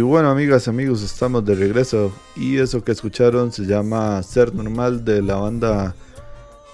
[0.00, 2.12] bueno, amigas y amigos, estamos de regreso.
[2.36, 5.94] Y eso que escucharon se llama Ser Normal de la banda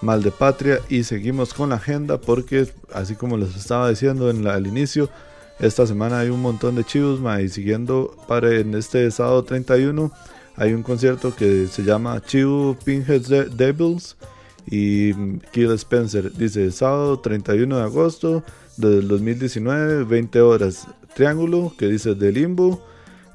[0.01, 0.81] Mal de Patria.
[0.89, 5.11] Y seguimos con la agenda porque, así como les estaba diciendo en la, al inicio,
[5.59, 7.21] esta semana hay un montón de chivos.
[7.41, 10.11] y siguiendo para en este sábado 31
[10.57, 14.17] hay un concierto que se llama Chivo Pinhead Devils
[14.67, 15.13] y
[15.53, 16.33] Kill Spencer.
[16.33, 18.43] Dice sábado 31 de agosto
[18.77, 20.87] del 2019, 20 horas.
[21.15, 22.85] Triángulo que dice de Limbo,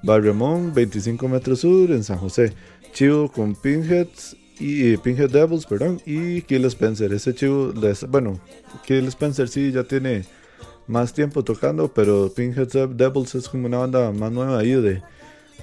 [0.04, 2.54] Barremont, 25 metros sur en San José.
[2.94, 7.12] Chivo con Pinheads y Pinhead Devils, perdón, y Kill Spencer.
[7.14, 7.74] Ese chivo,
[8.10, 8.40] bueno,
[8.86, 10.26] Kill Spencer sí ya tiene
[10.88, 15.02] más tiempo tocando, pero Pinhead Devils es como una banda más nueva ahí de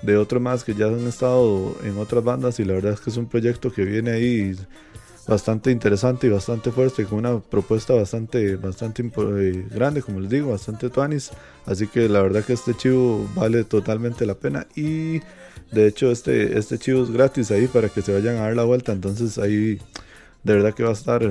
[0.03, 3.11] de otros más que ya han estado en otras bandas y la verdad es que
[3.11, 4.57] es un proyecto que viene ahí
[5.27, 10.51] bastante interesante y bastante fuerte con una propuesta bastante bastante eh, grande como les digo
[10.51, 11.31] bastante tuanis.
[11.67, 14.67] Así que la verdad que este chivo vale totalmente la pena.
[14.75, 15.21] Y
[15.71, 18.65] de hecho este este chivo es gratis ahí para que se vayan a dar la
[18.65, 18.93] vuelta.
[18.93, 19.79] Entonces ahí
[20.43, 21.23] de verdad que va a estar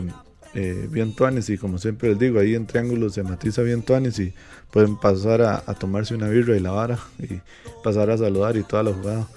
[0.54, 1.50] eh, bien tuanis.
[1.50, 4.34] Y como siempre les digo ahí en triángulo se matiza bien tuanis y
[4.72, 7.42] pueden pasar a, tomarse una birra y la vara y
[7.84, 9.28] pasar a saludar y toda la jugada.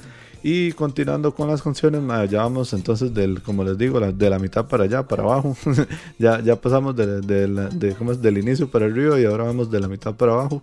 [0.47, 4.67] Y continuando con las canciones, ya vamos entonces del, como les digo, de la mitad
[4.67, 5.57] para allá, para abajo.
[6.19, 8.21] ya, ya pasamos de, de, ¿cómo es?
[8.21, 10.63] del inicio para río y ahora vamos de la mitad para abajo.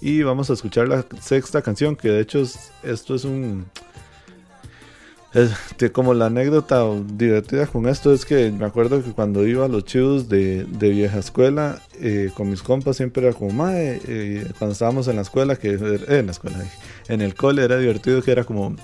[0.00, 2.42] Y vamos a escuchar la sexta canción, que de hecho
[2.82, 3.66] esto es un
[5.32, 9.68] este, como la anécdota divertida con esto es que me acuerdo que cuando iba a
[9.68, 14.72] los chivos de, vieja escuela eh, con mis compas siempre era como mae eh, cuando
[14.72, 16.58] estábamos en la escuela que eh, en la escuela
[17.06, 18.74] en el cole era divertido que era como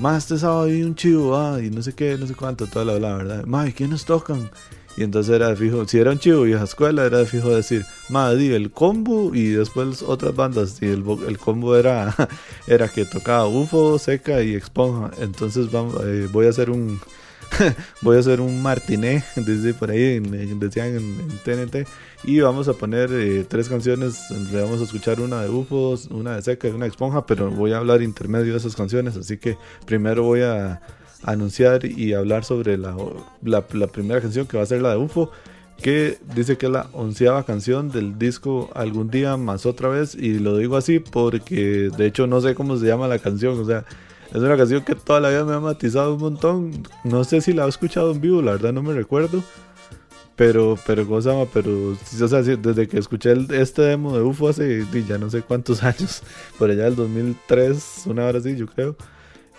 [0.00, 2.84] más este sábado hay un chivo ah, y no sé qué no sé cuánto toda
[2.84, 4.50] la, la verdad mae quiénes tocan
[4.96, 7.86] y entonces era de fijo, si era un chivo vieja escuela, era de fijo decir,
[8.08, 10.82] madre, el combo y después otras bandas.
[10.82, 12.14] Y el, el combo era,
[12.66, 15.10] era que tocaba UFO, Seca y Exponja.
[15.18, 17.00] Entonces vamos, eh, voy a hacer un,
[18.02, 21.88] voy a hacer un martiné, dice por ahí, decían en, TNT.
[22.24, 24.30] Y vamos a poner eh, tres canciones.
[24.52, 27.26] Le vamos a escuchar una de UFOs, una de Seca y una de Esponja.
[27.26, 29.16] Pero voy a hablar intermedio de esas canciones.
[29.16, 30.80] Así que primero voy a
[31.22, 32.96] anunciar y hablar sobre la,
[33.42, 35.30] la, la primera canción que va a ser la de UFO
[35.80, 40.38] que dice que es la onceava canción del disco Algún día más otra vez y
[40.38, 43.84] lo digo así porque de hecho no sé cómo se llama la canción, o sea,
[44.32, 47.52] es una canción que toda la vida me ha matizado un montón, no sé si
[47.52, 49.42] la he escuchado en vivo, la verdad no me recuerdo,
[50.36, 51.46] pero, pero ¿cómo se llama?
[51.52, 55.82] Pero, o sea, desde que escuché este demo de UFO hace ya no sé cuántos
[55.84, 56.22] años,
[56.58, 58.96] por allá del 2003, una hora así yo creo.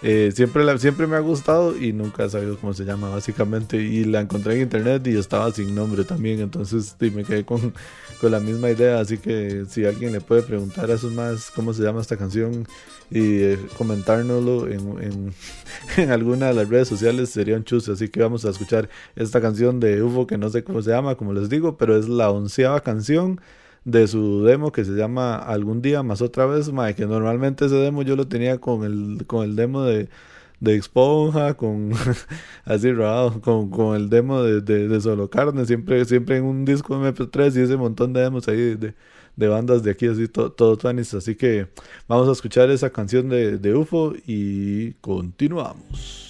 [0.04, 3.78] Eh, siempre, la, siempre me ha gustado y nunca he sabido cómo se llama, básicamente.
[3.78, 6.40] Y la encontré en internet y estaba sin nombre también.
[6.40, 7.74] Entonces me quedé con,
[8.20, 9.00] con, la misma idea.
[9.00, 12.66] Así que si alguien le puede preguntar a esos más cómo se llama esta canción
[13.12, 15.34] y eh, comentárnoslo en,
[15.98, 17.90] en, alguna de las redes sociales, sería un chus.
[17.90, 21.16] Así que vamos a escuchar esta canción de UFO que no sé cómo se llama,
[21.16, 23.42] como les digo, pero es la onceava canción
[23.84, 27.76] de su demo que se llama Algún día más otra vez, mae, que normalmente ese
[27.76, 30.08] demo yo lo tenía con el, con el demo de,
[30.62, 31.92] de Exponja, con
[32.66, 36.96] así robado, con, con el demo de, de, Solo Carne, siempre, siempre en un disco
[36.96, 38.94] MP3 y ese montón de demos ahí de
[39.48, 40.78] bandas de aquí, así todo, todo
[41.14, 41.68] Así que
[42.08, 46.21] vamos a escuchar esa canción de, de UFO y continuamos.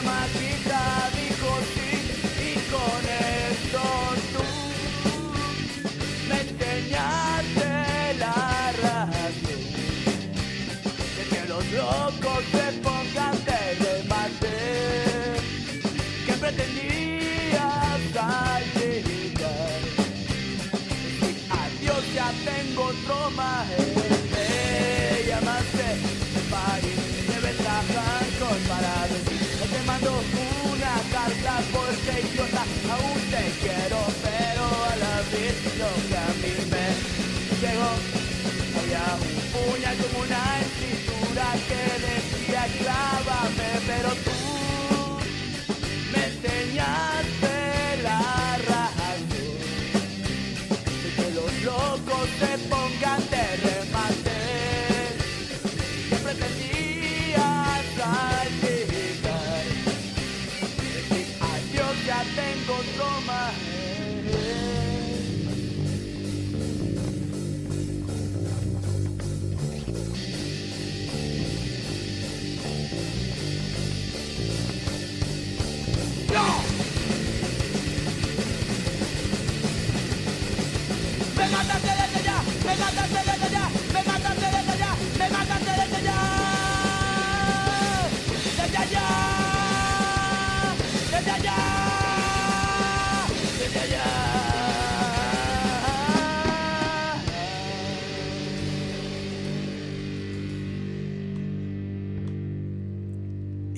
[0.00, 0.49] I might be
[31.72, 36.86] porque idiota aún te quiero, pero a la vez lo que a mí me
[37.60, 37.90] llegó
[38.78, 44.38] había un puñal como una escritura que decía clávame, pero tú
[46.12, 47.09] me enseñaste.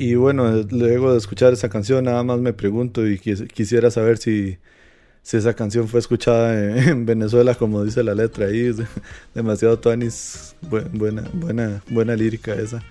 [0.03, 4.59] Y bueno, luego de escuchar esa canción, nada más me pregunto y quisiera saber si,
[5.23, 8.75] si esa canción fue escuchada en, Venezuela, como dice la letra ahí.
[9.33, 10.57] demasiado tuanis,
[10.93, 12.83] buena, buena, buena lírica esa.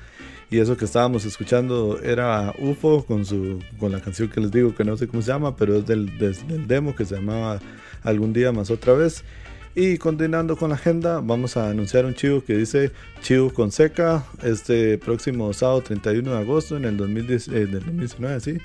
[0.50, 4.74] Y eso que estábamos escuchando era UFO con, su, con la canción que les digo
[4.74, 7.60] que no sé cómo se llama, pero es del, del demo que se llamaba
[8.04, 9.26] Algún día más otra vez.
[9.74, 12.92] Y continuando con la agenda, vamos a anunciar un chivo que dice
[13.22, 18.58] Chivo con Seca este próximo sábado 31 de agosto en el 2019, sí.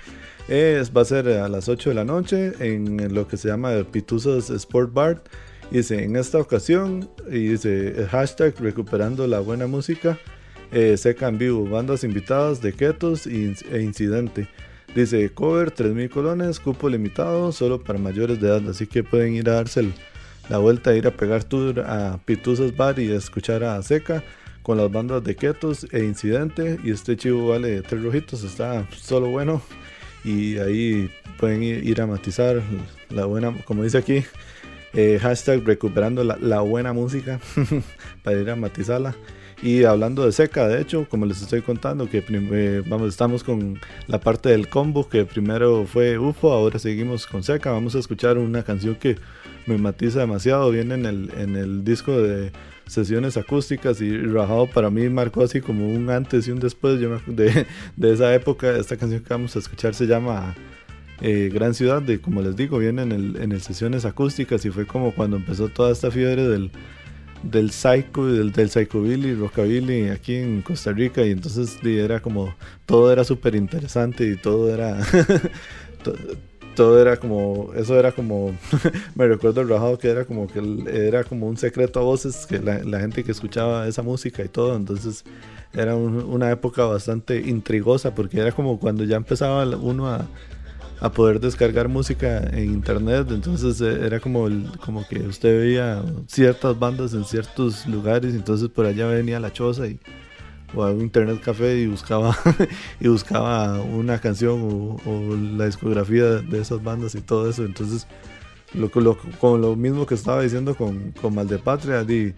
[0.48, 3.70] Es, va a ser a las 8 de la noche en lo que se llama
[3.84, 5.22] Pituzas Sport Bar.
[5.70, 10.18] Dice, en esta ocasión, y dice, hashtag recuperando la buena música,
[10.72, 14.48] eh, seca en vivo, bandas invitadas de Ketos e Incidente.
[14.94, 19.48] Dice, cover 3.000 colones, cupo limitado, solo para mayores de edad, así que pueden ir
[19.48, 19.92] a darse
[20.48, 24.22] la vuelta, ir a pegar tour a Pituzas Bar y escuchar a Seca
[24.62, 26.78] con las bandas de Ketos e Incidente.
[26.82, 29.62] Y este chivo vale tres rojitos, está solo bueno.
[30.24, 32.60] Y ahí pueden ir a matizar
[33.10, 34.24] la buena, como dice aquí,
[34.92, 37.38] eh, hashtag recuperando la, buena música
[38.24, 39.14] para ir a matizarla.
[39.62, 43.80] Y hablando de seca, de hecho, como les estoy contando, que eh, vamos, estamos con
[44.06, 47.70] la parte del combo, que primero fue UFO, ahora seguimos con seca.
[47.70, 49.16] Vamos a escuchar una canción que
[49.66, 52.52] me matiza demasiado, viene en el, en el disco de
[52.86, 57.66] sesiones acústicas y Rajado para mí marcó así como un antes y un después de,
[57.96, 58.76] de esa época.
[58.76, 60.54] Esta canción que vamos a escuchar se llama
[61.20, 64.70] eh, gran ciudad, de como les digo, viene en el, en el sesiones acústicas y
[64.70, 66.70] fue como cuando empezó toda esta fiebre del,
[67.42, 72.54] del psycho, del, del psychobilly, rockabilly aquí en Costa Rica y entonces era como,
[72.84, 74.98] todo era súper interesante y todo era,
[76.76, 78.54] todo, era como, eso era como,
[79.16, 82.60] me recuerdo el rajado que era como que era como un secreto a voces, que
[82.60, 85.24] la, gente que escuchaba esa música y todo, entonces
[85.74, 90.26] era una época bastante intrigosa porque era como cuando ya empezaba uno a
[91.00, 93.26] a poder descargar música en internet.
[93.30, 98.34] Entonces eh, era como, el, como que usted veía ciertas bandas en ciertos lugares.
[98.34, 99.98] Entonces por allá venía la choza y,
[100.74, 102.36] o a un internet café y buscaba,
[103.00, 107.64] y buscaba una canción o, la discografía de esas bandas y todo eso.
[107.64, 108.06] Entonces,
[109.40, 112.34] con lo mismo que estaba diciendo con, con Maldepatria, di,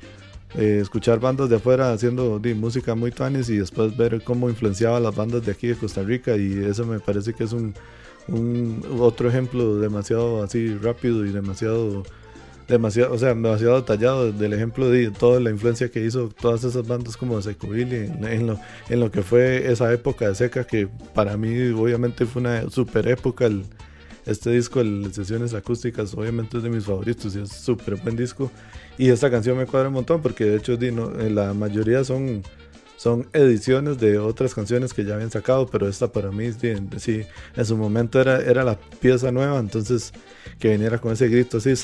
[0.56, 5.00] eh, escuchar bandas de afuera haciendo di, música muy tuanis y después ver cómo influenciaba
[5.00, 6.36] las bandas de aquí de Costa Rica.
[6.36, 7.74] Y eso me parece que es un
[8.28, 12.02] un otro ejemplo demasiado así rápido y demasiado
[12.68, 16.86] demasiado, o sea, demasiado detallado del ejemplo de toda la influencia que hizo todas esas
[16.86, 21.36] bandas como Psychobilly en, lo, en lo que fue esa época de seca que para
[21.36, 23.48] mí obviamente fue una super época.
[24.26, 28.50] Este disco, el Sesiones Acústicas, obviamente es de mis favoritos y es súper buen disco.
[28.98, 30.76] Y esta canción me cuadra un montón porque de hecho
[31.30, 32.42] la mayoría son
[32.98, 37.22] son ediciones de otras canciones que ya habían sacado, pero esta para mí sí,
[37.56, 40.12] en su momento era, era la pieza nueva, entonces
[40.58, 41.74] que viniera con ese grito así,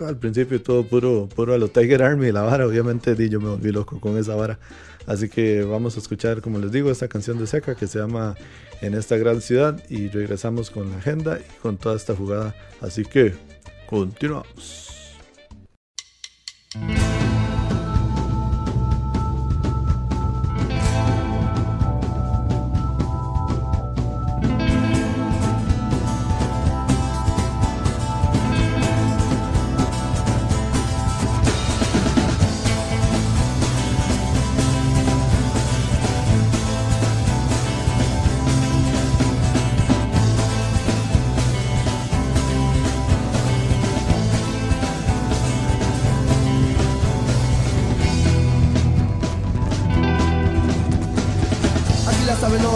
[0.00, 3.70] al principio todo puro, puro a lo Tiger Army, la vara, obviamente yo me volví
[3.70, 4.58] loco con esa vara.
[5.06, 8.34] Así que vamos a escuchar, como les digo, esta canción de Seca que se llama
[8.80, 12.54] En esta gran ciudad y regresamos con la agenda y con toda esta jugada.
[12.80, 13.34] Así que
[13.86, 15.14] continuamos.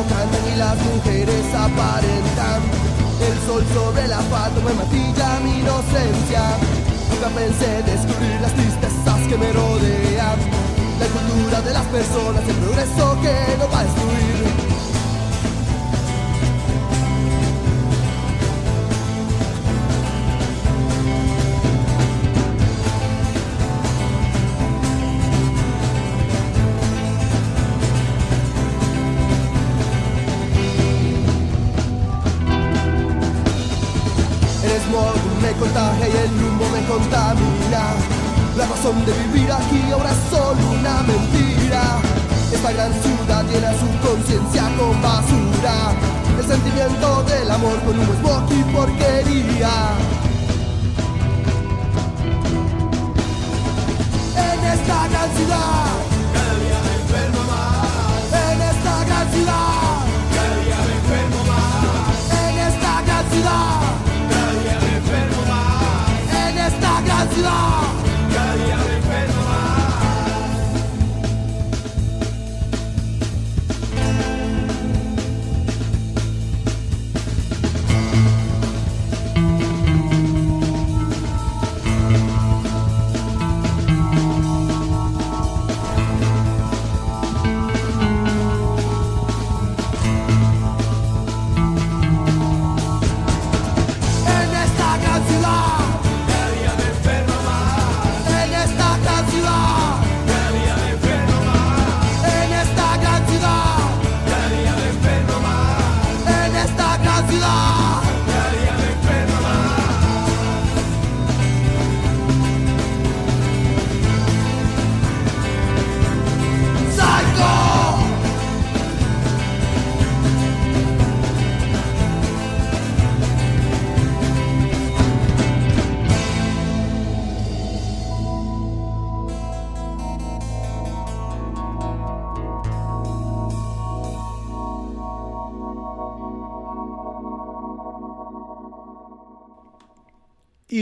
[0.03, 2.61] cantan y las mujeres aparentan.
[3.21, 6.43] El sol sobre la asfalto me matilla mi inocencia.
[7.11, 10.39] Nunca pensé descubrir las tristezas que me rodean.
[11.01, 14.68] La cultura de las personas, el progreso que no va a destruir.
[35.59, 37.83] contagia y el humo me contamina.
[38.57, 41.83] La razón de vivir aquí ahora es solo una mentira.
[42.53, 45.93] Esta gran ciudad llena su conciencia con basura.
[46.39, 49.71] El sentimiento del amor con humo, smoke y porquería.
[54.37, 56.18] En esta gran ciudad.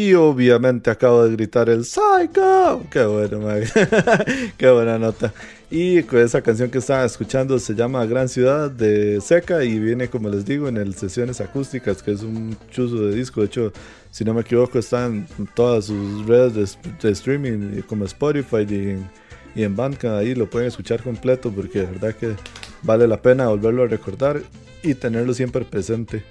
[0.06, 2.84] Y obviamente acabo de gritar el Psycho.
[2.92, 3.40] Qué bueno,
[4.56, 5.34] Qué buena nota.
[5.68, 10.28] Y esa canción que estaba escuchando se llama Gran Ciudad de Seca y viene, como
[10.28, 13.40] les digo, en el Sesiones Acústicas, que es un chuzo de disco.
[13.40, 13.72] De hecho,
[14.12, 15.26] si no me equivoco, está en
[15.56, 19.10] todas sus redes de, streaming, como Spotify y en,
[19.56, 20.20] y en Bandcamp.
[20.20, 22.36] Ahí lo pueden escuchar completo porque de verdad que
[22.84, 24.40] vale la pena volverlo a recordar
[24.84, 26.22] y tenerlo siempre presente.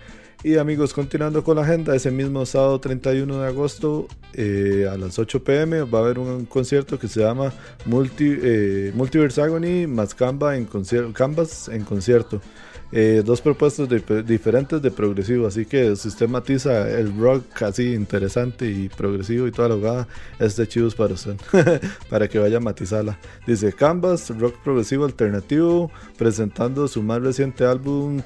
[0.45, 5.17] Y amigos, continuando con la agenda, ese mismo sábado 31 de agosto eh, a las
[5.17, 7.51] 8 pm va a haber un concierto que se llama
[7.85, 10.67] Multi, eh, Multiverse Agony más Canva en
[11.13, 12.41] Canvas en concierto.
[12.91, 13.89] Eh, dos propuestas
[14.23, 19.75] diferentes de progresivo, así que sistematiza el rock así interesante y progresivo y toda la
[19.77, 20.07] jugada.
[20.37, 21.37] Este chivos para usted,
[22.07, 23.17] para que vaya a matizarla.
[23.47, 28.21] Dice Canvas, rock progresivo alternativo, presentando su más reciente álbum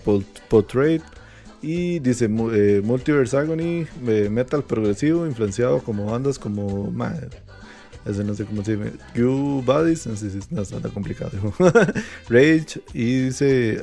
[0.50, 1.02] Portrait
[1.62, 6.94] y dice eh, Multiverse Agony, eh, metal progresivo, influenciado como bandas como.
[8.06, 8.92] ese no sé cómo se llama.
[9.14, 11.32] You Bodies, no sé si no, está complicado.
[12.30, 13.82] Rage y dice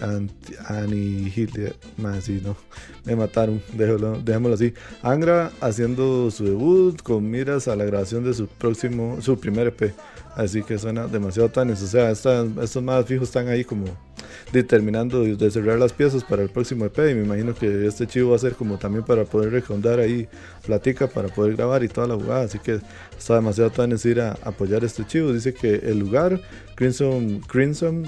[0.68, 1.74] Annihilate.
[1.98, 2.56] Más sí, no.
[3.04, 4.72] Me mataron, déjalo, dejémoslo así.
[5.02, 9.92] Angra haciendo su debut con miras a la grabación de su próximo, su primer EP.
[10.36, 11.82] Así que suena demasiado tanes.
[11.82, 13.86] O sea, estos más fijos están ahí como
[14.52, 18.30] determinando de cerrar las piezas para el próximo EP y me imagino que este chivo
[18.30, 20.28] va a ser como también para poder recondar ahí
[20.64, 22.42] platica para poder grabar y toda la jugada.
[22.42, 22.80] Así que
[23.16, 25.32] está demasiado tan ir a apoyar este chivo.
[25.32, 26.40] Dice que el lugar
[26.74, 28.04] Crimson Crimson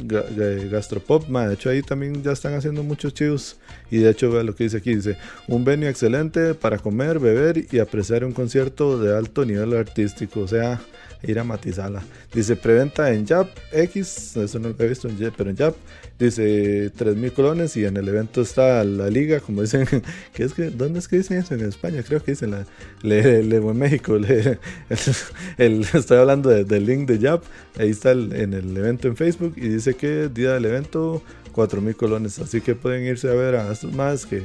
[0.71, 3.57] Gastropop de hecho ahí también ya están haciendo muchos chivos.
[3.91, 5.17] Y de hecho vea lo que dice aquí dice
[5.47, 10.49] un venue excelente para comer beber y apreciar un concierto de alto nivel artístico o
[10.49, 10.79] sea
[11.23, 12.03] ir a matizarla.
[12.33, 15.75] Dice preventa en Jap X, eso no lo he visto, en pero en Jap.
[16.19, 19.87] Dice 3000 colones y en el evento está la liga, como dicen,
[20.35, 21.55] ¿qué es que, ¿dónde es que dicen eso?
[21.55, 22.67] En España, creo que dicen la,
[23.03, 24.19] le, en México.
[24.19, 24.59] Le,
[25.59, 27.45] estoy hablando del link de Jap,
[27.79, 32.39] ahí está en el evento en Facebook y dice que día del evento 4000 colones,
[32.39, 34.43] así que pueden irse a ver a estos más que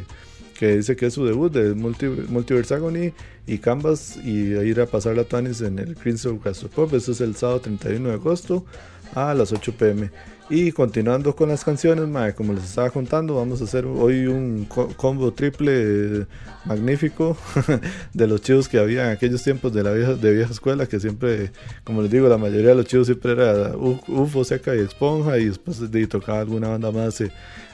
[0.53, 3.13] que dice que es su debut de Multiverse Agony
[3.45, 6.93] y Canvas y ir a pasar la Tanis en el Crimson Pop.
[6.93, 8.65] Eso es el sábado 31 de agosto
[9.15, 10.09] a las 8 pm.
[10.49, 15.31] Y continuando con las canciones, como les estaba contando, vamos a hacer hoy un combo
[15.31, 16.27] triple
[16.65, 17.37] magnífico
[18.13, 20.99] de los chivos que había en aquellos tiempos de la vieja, de vieja escuela, que
[20.99, 21.51] siempre,
[21.85, 25.45] como les digo, la mayoría de los chivos siempre era UFO, Seca y Esponja, y
[25.45, 27.31] después de, tocaba alguna banda más eh,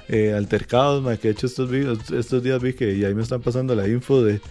[0.09, 1.69] eh, altercados, que de hecho estos,
[2.11, 4.41] estos días vi que y ahí me están pasando la info de,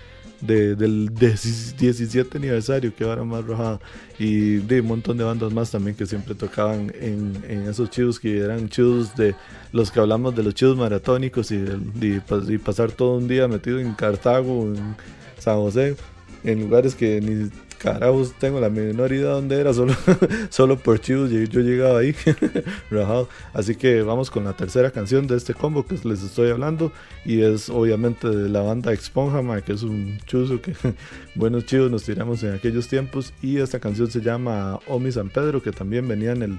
[0.40, 3.80] del 17 aniversario que ahora más rojado
[4.20, 8.20] y de un montón de bandas más también que siempre tocaban en, en esos chivos
[8.20, 9.34] que eran chivos de
[9.72, 13.80] los que hablamos de los chivos maratónicos y, y, y pasar todo un día metido
[13.80, 14.94] en Cartago, en
[15.38, 15.96] San José,
[16.44, 19.94] en lugares que ni carajos tengo la menor idea de dónde era, solo,
[20.50, 22.14] solo por chivos yo llegaba ahí,
[22.90, 23.28] rajado.
[23.52, 26.92] Así que vamos con la tercera canción de este combo que les estoy hablando
[27.24, 30.74] y es obviamente de la banda Exponja, que es un chuzo que
[31.34, 35.62] buenos chivos nos tiramos en aquellos tiempos y esta canción se llama Omi San Pedro
[35.62, 36.58] que también venía en el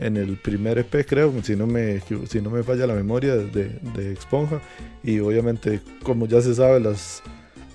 [0.00, 3.78] en el primer EP creo, si no me, si no me falla la memoria de,
[3.94, 4.60] de Exponja
[5.04, 7.22] y obviamente como ya se sabe las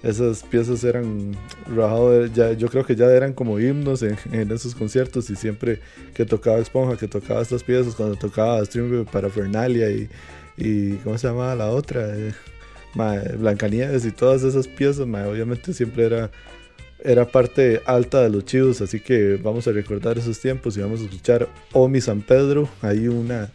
[0.04, 1.36] esas piezas eran
[1.68, 5.80] rajados, ya, yo creo que ya eran como himnos en, esos conciertos y siempre
[6.14, 11.28] que tocaba Esponja, que tocaba estas piezas, cuando tocaba Stream para Fernalia y, ¿cómo se
[11.28, 12.16] llamaba la otra?
[12.16, 12.34] Eh,
[12.96, 16.32] Blancanieves y todas esas piezas, obviamente siempre era,
[17.04, 21.02] era parte alta de los chivos, así que vamos a recordar esos tiempos y vamos
[21.02, 23.52] a escuchar Omi San Pedro, hay una,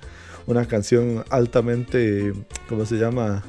[0.47, 2.33] una canción altamente,
[2.69, 3.43] ¿cómo se llama?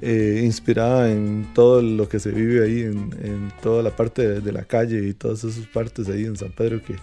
[0.00, 4.62] Eh, inspirada en todo lo que se vive ahí, en, toda la parte de, la
[4.62, 6.94] calle y todas esas partes ahí en San Pedro que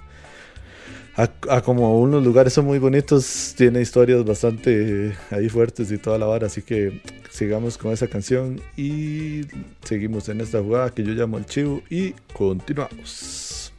[1.18, 6.18] a, como unos lugares son muy bonitos, tiene historias bastante eh, ahí fuertes y toda
[6.18, 9.42] la vara, así que sigamos con esa canción y
[9.84, 13.74] seguimos en esta jugada que yo llamo el chivo y continuamos.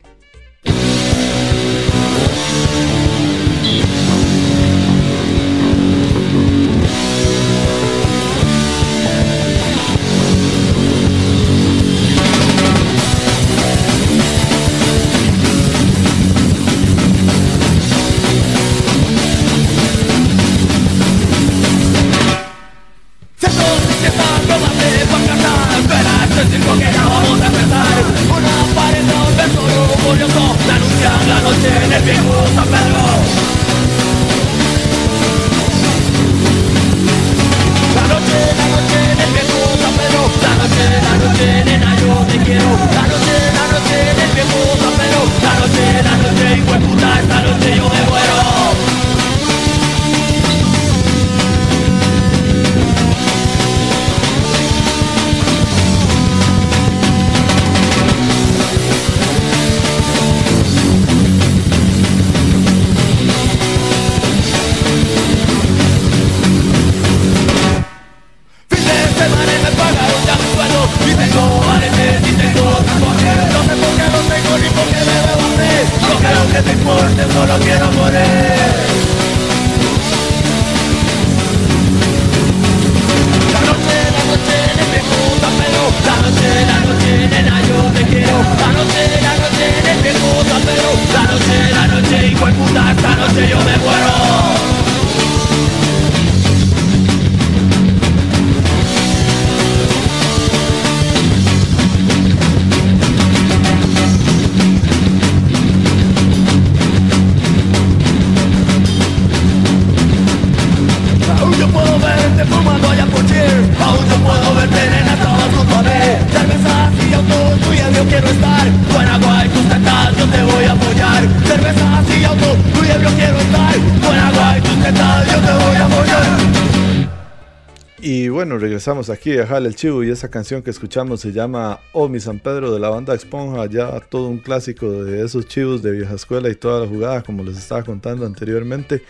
[128.77, 132.20] Estamos aquí a Jale el Chivo y esa canción que escuchamos se llama Oh mi
[132.20, 136.14] San Pedro de la banda Esponja, ya todo un clásico de esos chivos de vieja
[136.14, 139.03] escuela y toda la jugada como les estaba contando anteriormente.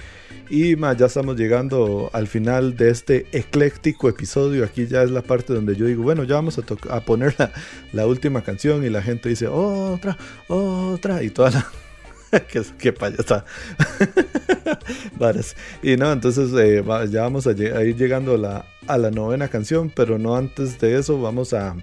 [0.48, 4.64] Y ya estamos llegando al final de este ecléctico episodio.
[4.64, 7.52] Aquí ya es la parte donde yo digo, bueno, ya vamos a, a poner la,
[7.92, 11.66] la última canción y la gente dice, otra, otra y toda la
[12.48, 13.44] qué, qué payasa.
[15.82, 19.90] y no, entonces eh, ya vamos a, ir llegando a la, a la novena canción,
[19.94, 21.76] pero no antes de eso vamos a,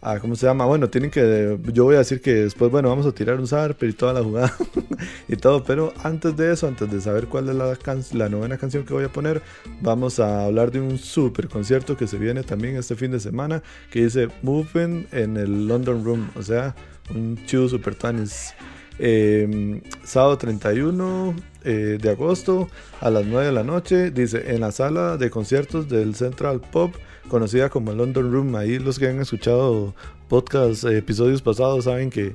[0.00, 0.64] a, ¿cómo se llama?
[0.66, 3.88] Bueno, tienen que, yo voy a decir que después, bueno, vamos a tirar un Zarper
[3.88, 4.54] y toda la jugada
[5.28, 7.76] y todo, pero antes de eso, antes de saber cuál es la,
[8.12, 9.42] la novena canción que voy a poner,
[9.80, 13.62] vamos a hablar de un super concierto que se viene también este fin de semana,
[13.90, 16.74] que dice Moving en el London Room, o sea,
[17.14, 18.54] un chido super tanis.
[18.98, 21.34] Em, sábado 31
[21.64, 22.68] eh, de agosto
[23.00, 26.94] a las 9 de la noche, dice, en la sala de conciertos del Central Pop,
[27.28, 28.54] conocida como London Room.
[28.56, 29.94] Ahí los que han escuchado
[30.28, 32.34] podcast, eh, episodios pasados, saben que,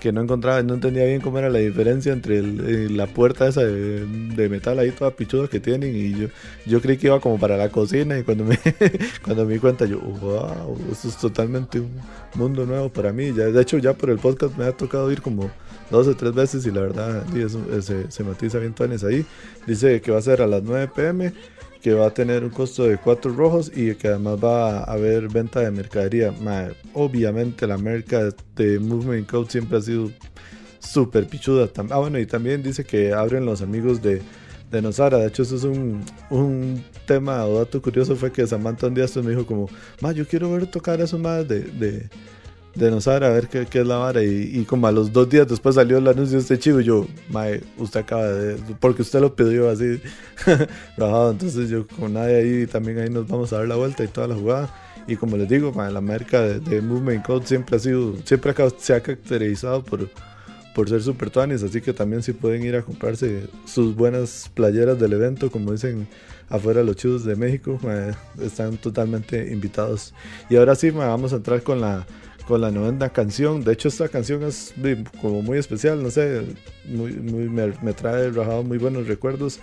[0.00, 3.62] que, no encontraba, no entendía bien cómo era la diferencia entre eh, la puerta esa
[3.64, 6.28] de, metal ahí toda pichuda que tienen y yo,
[6.66, 8.58] yo creí que iba como para la cocina y cuando me,
[9.24, 11.90] cuando me di cuenta yo, wow, esto es totalmente un
[12.34, 13.32] mundo nuevo para mí.
[13.34, 15.50] Ya, de hecho ya por el podcast me ha tocado ir como
[15.90, 17.24] dos o tres veces y la verdad
[17.80, 19.24] se, se matiza bien Tuanes ahí.
[19.66, 21.32] Dice que va a ser a las 9 pm,
[21.80, 25.28] que va a tener un costo de 4 rojos y que además va a haber
[25.28, 26.34] venta de mercadería.
[26.94, 30.10] obviamente la merca de Movement Code siempre ha sido
[30.80, 31.68] súper pichuda.
[31.90, 34.22] Ah, bueno, y también dice que abren los amigos de,
[34.70, 35.18] de Nosara.
[35.18, 38.16] De hecho, eso es un, un tema o dato curioso.
[38.16, 39.68] Fue que Samantha un día me dijo como,
[40.00, 42.08] ma, yo quiero ver tocar eso más de, de
[42.74, 44.22] de no saber a ver qué, qué es la vara.
[44.22, 47.62] Y, como a los dos días después salió el anuncio de este chivo, yo, mae,
[47.76, 48.56] usted acaba de.
[48.80, 50.00] Porque usted lo pidió así,
[50.96, 51.32] bajado.
[51.32, 54.28] Entonces yo, con nadie ahí, también ahí nos vamos a dar la vuelta y toda
[54.28, 54.74] la jugada.
[55.06, 58.94] Y como les digo, mae, la marca de, Movement Code siempre ha sido, siempre se
[58.94, 60.08] ha caracterizado por,
[60.74, 61.62] por ser super tuanis.
[61.62, 66.06] Así que también si pueden ir a comprarse sus buenas playeras del evento, como dicen
[66.48, 67.78] afuera los chivos de México,
[68.40, 70.14] están totalmente invitados.
[70.48, 72.06] Y ahora sí, vamos a entrar con la
[72.48, 73.62] con la novena canción.
[73.62, 74.72] De hecho, esta canción es
[75.20, 76.42] como muy especial, no sé,
[76.86, 79.60] muy, me, trae rajado muy buenos recuerdos.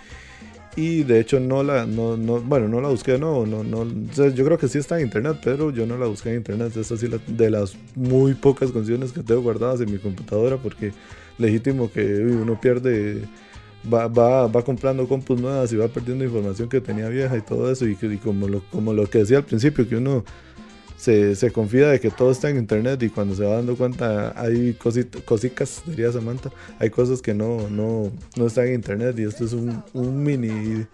[0.78, 4.46] Y de hecho no la, no, no, bueno, no la busqué, no, no, no, yo
[4.46, 6.76] creo que sí está en internet, pero yo no la busqué en internet.
[6.78, 10.92] Es así de las muy pocas canciones que tengo guardadas en mi computadora, porque
[11.38, 13.22] legítimo que uno pierde,
[13.92, 17.72] va, va, va, comprando compus nuevas y va perdiendo información que tenía vieja y todo
[17.72, 17.88] eso.
[17.88, 20.24] Y, y como, lo, como lo que decía al principio, que uno
[20.98, 24.34] se, se, confía de que todo está en internet y cuando se va dando cuenta
[24.40, 29.46] hay cositas, diría Samantha, hay cosas que no, no, no están en internet y esto
[29.46, 30.86] es un, un mini,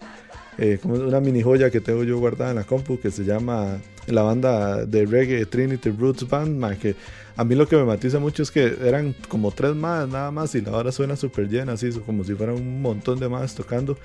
[0.58, 4.22] eh, una mini joya que tengo yo guardada en la compu que se llama la
[4.22, 6.94] banda de reggae Trinity Roots Band, que
[7.36, 10.54] a mí lo que me matiza mucho es que eran como tres más nada más
[10.54, 13.96] y la hora suena súper llena, así como si fueran un montón de más tocando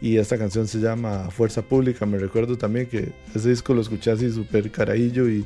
[0.00, 2.04] y esta canción se llama Fuerza Pública.
[2.04, 5.44] Me recuerdo también que ese disco lo escuché así súper carajillo y,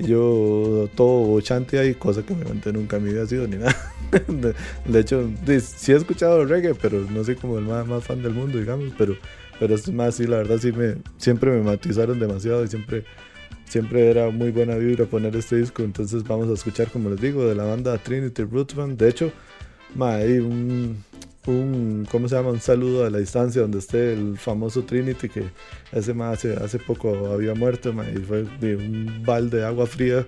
[0.00, 3.76] yo todo bochante ahí, cosa que me manté nunca me había sido ni nada.
[4.86, 5.30] de, hecho,
[5.60, 8.92] sí he escuchado reggae, pero no soy como el más, más fan del mundo, digamos.
[8.98, 9.16] Pero,
[9.58, 13.04] pero es más, sí, la verdad, sí me, siempre me matizaron demasiado y siempre
[13.66, 17.46] siempre era muy buena vibra poner este disco, entonces vamos a escuchar, como les digo,
[17.46, 18.98] de la banda Trinity Roots Band.
[18.98, 19.32] De hecho,
[19.94, 21.02] ma, hay un,
[21.46, 22.50] un, ¿cómo se llama?
[22.50, 25.44] Un saludo a la distancia donde esté el famoso Trinity que
[25.92, 28.42] ese más hace, hace poco había muerto y fue
[28.76, 30.26] un balde de agua fría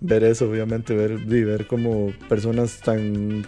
[0.00, 3.44] ver eso, obviamente, ver, ver como personas tan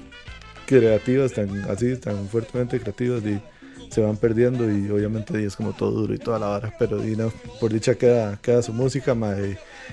[0.67, 3.41] creativas, tan así, tan fuertemente creativas y
[3.93, 7.15] se van perdiendo y obviamente es como todo duro y toda la vara, pero y
[7.61, 9.15] por dicha queda, queda su música,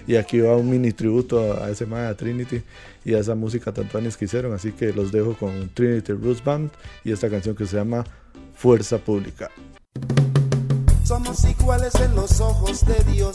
[0.07, 2.61] y aquí va un mini tributo a, ese mae, a Trinity
[3.03, 6.71] y a esa música tantuanes que hicieron, así que los dejo con Trinity Roots Band
[7.03, 8.05] y esta canción que se llama
[8.55, 9.51] Fuerza Pública.
[11.09, 13.33] Somos iguales en los ojos de Dios,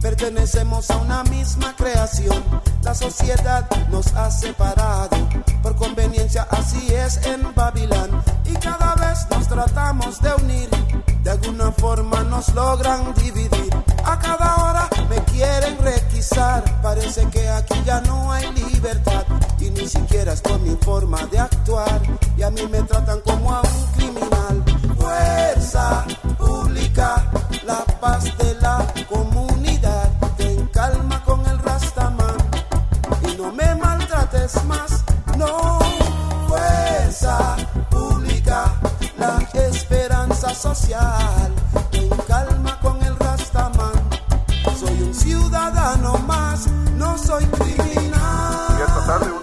[0.00, 2.42] pertenecemos a una misma creación.
[2.82, 5.16] La sociedad nos ha separado,
[5.62, 8.10] por conveniencia así es en Babilón.
[8.44, 10.68] Y cada vez nos tratamos de unir,
[11.22, 13.70] de alguna forma nos logran dividir.
[14.04, 19.24] A cada hora me quieren requisar, parece que aquí ya no hay libertad.
[19.60, 22.02] Y ni siquiera es por mi forma de actuar,
[22.36, 24.71] y a mí me tratan como a un criminal.
[25.12, 26.06] Fuerza
[27.66, 30.08] la paz de la comunidad.
[30.38, 32.36] Ten calma con el Rastaman
[33.28, 35.04] y no me maltrates más.
[35.36, 35.78] No,
[36.48, 37.56] fuerza
[37.90, 38.72] pública,
[39.18, 41.52] la esperanza social.
[41.90, 43.92] Ten calma con el Rastaman.
[44.80, 49.41] Soy un ciudadano más, no soy criminal.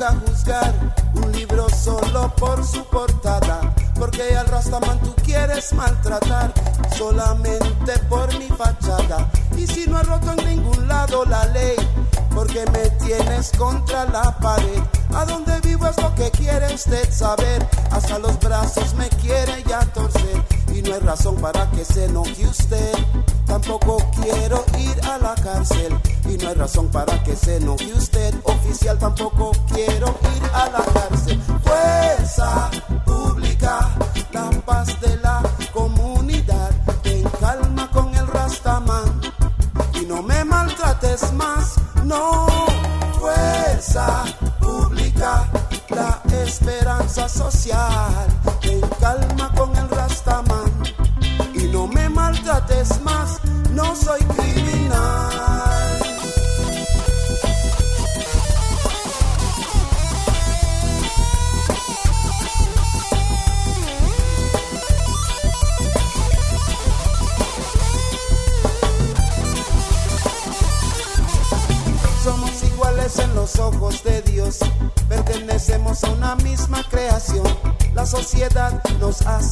[0.00, 0.74] Nunca juzgar
[1.14, 6.52] un libro solo por su portada, porque al Rastaman tú quieres maltratar
[6.96, 9.30] solamente por mi fachada.
[9.56, 11.76] Y si no he roto en ningún lado la ley,
[12.34, 14.82] porque me tienes contra la pared.
[15.14, 19.80] A dónde vivo es lo que quiere usted saber, hasta los brazos me quiere ya
[19.92, 20.42] torcer
[20.72, 22.94] y no hay razón para que se enoje usted.
[23.50, 25.92] Tampoco quiero ir a la cárcel
[26.24, 28.32] y no hay razón para que se enoje usted.
[28.44, 31.42] Oficial, tampoco quiero ir a la cárcel.
[31.64, 32.70] Fuerza
[33.04, 33.90] pública,
[34.30, 35.42] la paz de la
[35.72, 36.70] comunidad.
[37.02, 39.20] Ten calma con el Rastaman
[40.00, 41.74] y no me maltrates más.
[42.04, 42.46] No,
[43.18, 44.26] fuerza
[44.60, 45.50] pública,
[45.88, 48.39] la esperanza social.
[54.00, 56.00] Soy criminal.
[72.24, 74.58] Somos iguales en los ojos de Dios,
[75.08, 77.46] pertenecemos a una misma creación.
[77.94, 79.42] La sociedad nos ha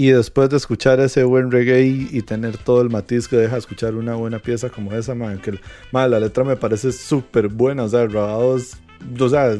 [0.00, 3.96] Y después de escuchar ese buen reggae y tener todo el matiz que deja escuchar
[3.96, 5.60] una buena pieza como esa, man, que
[5.92, 8.78] la letra me parece súper buena, o sea, Robados,
[9.18, 9.54] o sea,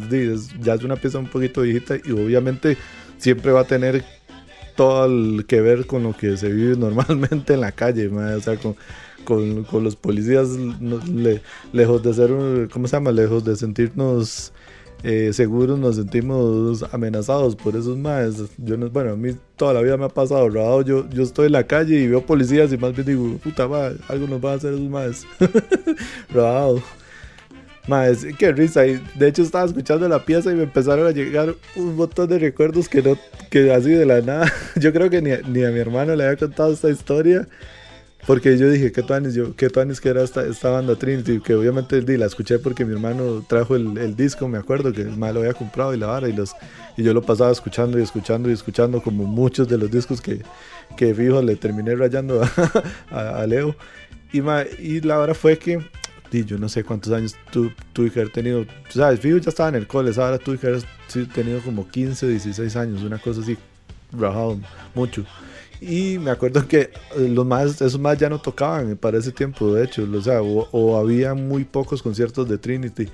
[0.62, 2.78] ya es una pieza un poquito viejita y obviamente
[3.18, 4.02] siempre va a tener
[4.76, 8.56] todo el que ver con lo que se vive normalmente en la calle, o sea,
[8.56, 8.76] con,
[9.64, 10.48] con, los policías
[11.70, 12.30] lejos de ser,
[12.72, 13.12] ¿cómo se llama?
[13.12, 14.54] Lejos de sentirnos
[15.02, 18.36] eh, seguros nos sentimos amenazados por esos más.
[18.58, 20.82] Yo no, bueno, a mí toda la vida me ha pasado, robado.
[20.82, 23.96] Yo, yo estoy en la calle y veo policías y más bien digo, puta madre,
[24.08, 25.26] algo nos va a hacer esos más.
[26.32, 26.82] robado.
[27.88, 28.86] Más, qué risa.
[28.86, 32.38] Y de hecho estaba escuchando la pieza y me empezaron a llegar un montón de
[32.38, 33.16] recuerdos que no,
[33.50, 34.52] que así de la nada.
[34.76, 37.48] Yo creo que ni, ni a mi hermano le había contado esta historia.
[38.26, 41.40] Porque yo dije, ¿qué tuanis, yo, qué tuanis que era esta, esta banda Trinity?
[41.40, 45.34] Que obviamente la escuché porque mi hermano trajo el, el disco, me acuerdo, que mal
[45.34, 46.54] lo había comprado y la vara, y, los,
[46.96, 50.42] y yo lo pasaba escuchando y escuchando y escuchando, como muchos de los discos que,
[50.96, 53.74] que fijo le terminé rayando a, a, Leo.
[54.32, 55.80] Y, ma, y la hora fue que,
[56.30, 59.70] di, yo no sé cuántos años tu, tuve que haber tenido, sabes, fijo ya estaba
[59.70, 60.82] en el cole, ahora tuve que haber
[61.32, 63.56] tenido como 15, 16 años, una cosa así,
[64.12, 64.60] rajado
[64.94, 65.24] mucho.
[65.80, 69.72] Y me acuerdo que eh, los más, esos más ya no tocaban para ese tiempo,
[69.72, 73.08] de hecho, o, sea, o, había muy pocos conciertos de Trinity.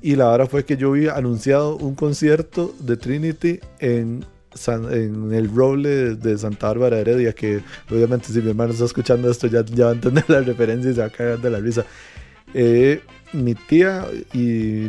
[0.00, 4.24] Y la hora fue que yo vi anunciado un concierto de Trinity en,
[4.68, 7.60] en el Roble de Santa Bárbara Heredia, que
[7.90, 10.94] obviamente si mi hermano está escuchando esto ya, ya va a entender la referencia y
[10.94, 11.84] se va a caer de la risa.
[12.54, 13.02] Eh,
[13.32, 14.38] mi tía y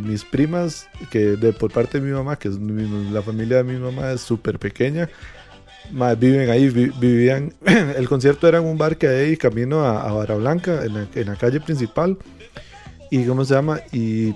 [0.04, 3.78] mis primas, que de, por parte de mi mamá, que es la familia de mi
[3.78, 5.10] mamá es súper pequeña,
[6.18, 10.36] viven ahí, vivían, el concierto era en un bar que hay camino a, a Barra
[10.36, 12.18] Blanca, en la, calle principal,
[13.10, 13.82] y ¿cómo se llama?
[13.92, 14.36] Y,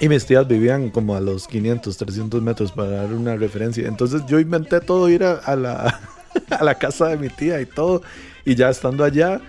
[0.00, 3.86] mis tías vivían como a los 500, 300 metros para dar una referencia.
[3.86, 6.00] Entonces yo inventé todo, ir a, la,
[6.50, 8.00] a la casa de mi tía y todo,
[8.46, 9.42] y ya estando allá,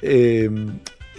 [0.00, 0.48] eh,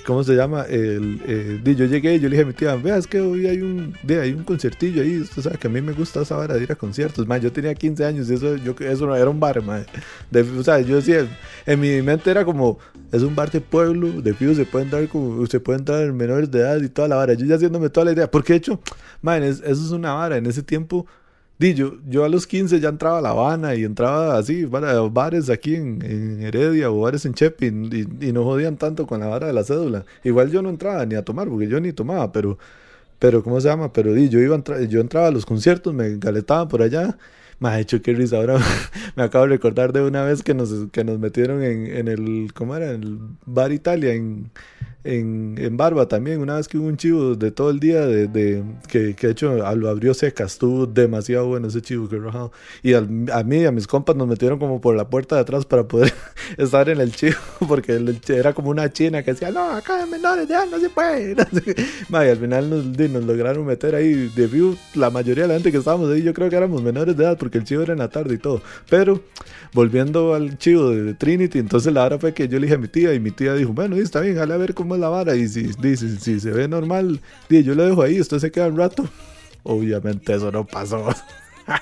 [0.10, 0.64] ¿cómo se llama?
[0.64, 3.46] El, eh, yo llegué y yo le dije a mi tía, vea, es que hoy
[3.46, 6.36] hay un, de, hay un conciertillo ahí, usted sabe que a mí me gusta esa
[6.36, 9.16] hora de ir a conciertos, man, yo tenía 15 años y eso, yo, eso no
[9.16, 9.86] era un bar, man.
[10.32, 11.28] De, o sea, yo decía,
[11.64, 12.80] en mi mente era como,
[13.12, 16.50] es un bar de pueblo, de fijo se pueden dar como, se pueden entrar menores
[16.50, 18.82] de edad y toda la vara, yo ya haciéndome toda la idea, porque de hecho,
[19.22, 21.06] man, eso es una vara, en ese tiempo
[21.60, 25.76] Di, yo, a los 15 ya entraba a La Habana y entraba así, bares aquí
[25.76, 29.66] en, Heredia o bares en Chepi y, no jodían tanto con la vara de la
[29.66, 30.06] cédula.
[30.24, 32.58] Igual yo no entraba ni a tomar porque yo ni tomaba, pero,
[33.20, 33.92] pero ¿cómo se llama?
[33.92, 34.58] Pero di, yo, iba
[34.88, 37.18] yo entraba a los conciertos, me galetaba por allá.
[37.60, 38.38] Me ha hecho que risa.
[38.38, 38.58] Ahora
[39.18, 42.54] me acabo de recordar de una vez que nos, que nos metieron en, en el,
[42.54, 42.92] ¿cómo era?
[42.92, 44.50] En el Bar Italia en
[45.06, 48.28] en, en, Barba también, una vez que hubo un chivo de todo el día, de,
[48.28, 52.52] de que, que, de hecho lo abrió seca, estuvo demasiado bueno ese chivo que rajado.
[52.84, 55.66] Y a mí y a mis compas nos metieron como por la puerta de atrás
[55.66, 56.14] para poder
[56.58, 57.98] estar en el chivo, porque
[58.28, 61.32] era como una china que decía, no, acá en menores de no se puede.
[62.10, 65.72] y al final nos, nos, lograron meter ahí, de view, la mayoría de la gente
[65.72, 68.00] que estábamos ahí, yo creo que éramos menores de edad, porque el chivo era en
[68.00, 68.62] la tarde y todo.
[68.90, 69.22] Pero
[69.74, 72.90] volviendo al chivo de, Trinity, entonces la hora fue que yo le dije a mi
[72.90, 75.64] tía, y mi tía dijo, bueno, está bien, a ver cómo la vara y si,
[75.80, 79.08] dice si se ve normal, yo lo dejo ahí, usted se queda un rato.
[79.64, 81.14] Obviamente eso no pasó.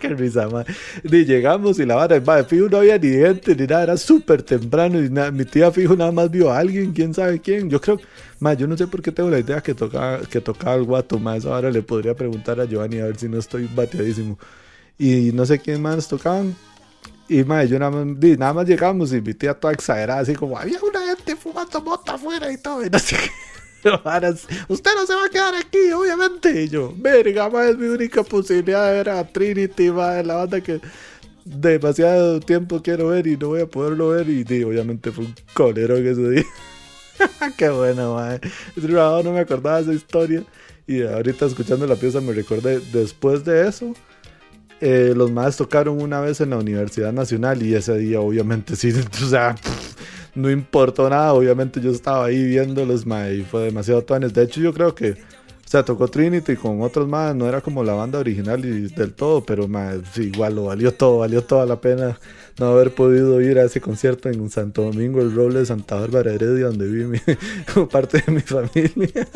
[0.00, 0.64] Qué risa, man.
[1.04, 5.00] llegamos y la vara, de fijo no había ni gente ni nada, era súper temprano
[5.00, 7.70] y mi tía fijo nada más vio a alguien, quién sabe quién.
[7.70, 8.00] Yo creo,
[8.40, 11.18] más yo no sé por qué tengo la idea que tocaba, que tocaba el guato,
[11.18, 14.38] más ahora le podría preguntar a Giovanni a ver si no estoy bateadísimo.
[14.98, 16.56] Y no sé quién más tocaban,
[17.28, 20.78] y madre, yo nada más, nada más llegamos mi tía toda exagerada, así como había
[20.82, 23.30] una gente fumando mota afuera y todo, y no sé qué.
[24.68, 26.64] Usted no se va a quedar aquí, obviamente.
[26.64, 30.80] Y yo, verga, madre, mi única posibilidad de ver a Trinity, madre, la banda que
[31.44, 34.28] demasiado tiempo quiero ver y no voy a poderlo ver.
[34.28, 36.44] Y, obviamente fue un colero que ese día.
[37.56, 38.40] qué bueno, madre.
[38.76, 40.44] No me acordaba de esa historia.
[40.88, 43.92] Y ahorita escuchando la pieza me recordé, después de eso
[44.80, 48.92] eh, los más tocaron una vez en la Universidad Nacional y ese día obviamente sí,
[49.22, 49.54] o sea,
[50.34, 54.34] no importó nada, obviamente yo estaba ahí viéndolos, ma, y fue demasiado tuanes.
[54.34, 55.16] De hecho yo creo que,
[55.66, 59.14] o sea, tocó Trinity con otros más, no era como la banda original y del
[59.14, 62.16] todo, pero ma, igual lo valió todo, valió toda la pena
[62.58, 66.32] no haber podido ir a ese concierto en Santo Domingo, el Roble de Santa Bárbara
[66.32, 69.28] Heredia, donde viví mi, parte de mi familia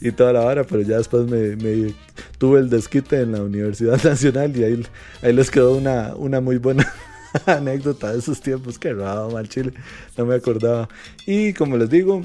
[0.00, 1.92] y toda la vara, pero ya después me, me,
[2.38, 4.86] tuve el desquite en la Universidad Nacional y ahí,
[5.20, 6.90] ahí les quedó una, una muy buena
[7.46, 9.72] anécdota de esos tiempos, que raro, mal chile,
[10.16, 10.88] no me acordaba.
[11.26, 12.22] Y como les digo,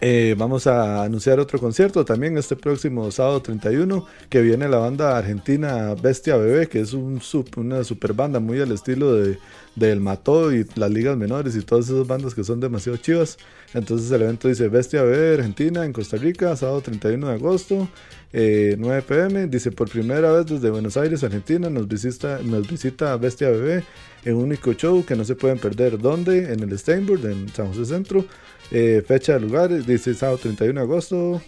[0.00, 5.16] eh, vamos a anunciar otro concierto también este próximo sábado 31 que viene la banda
[5.16, 7.20] argentina Bestia Bebé que es un
[7.56, 9.38] una super banda muy al estilo de
[9.76, 13.38] del Mató y las ligas menores y todas esas bandas que son demasiado chivas.
[13.74, 17.88] Entonces el evento dice Bestia Bebé Argentina en Costa Rica sábado 31 de agosto
[18.32, 23.16] 9 eh, pm dice por primera vez desde Buenos Aires Argentina nos visita nos visita
[23.16, 23.84] Bestia Bebé
[24.24, 25.98] en un único show que no se pueden perder.
[25.98, 26.52] ¿dónde?
[26.52, 28.24] en el Steinburg en San José Centro
[28.70, 31.42] eh, fecha de lugar, dice sábado 31 de agosto,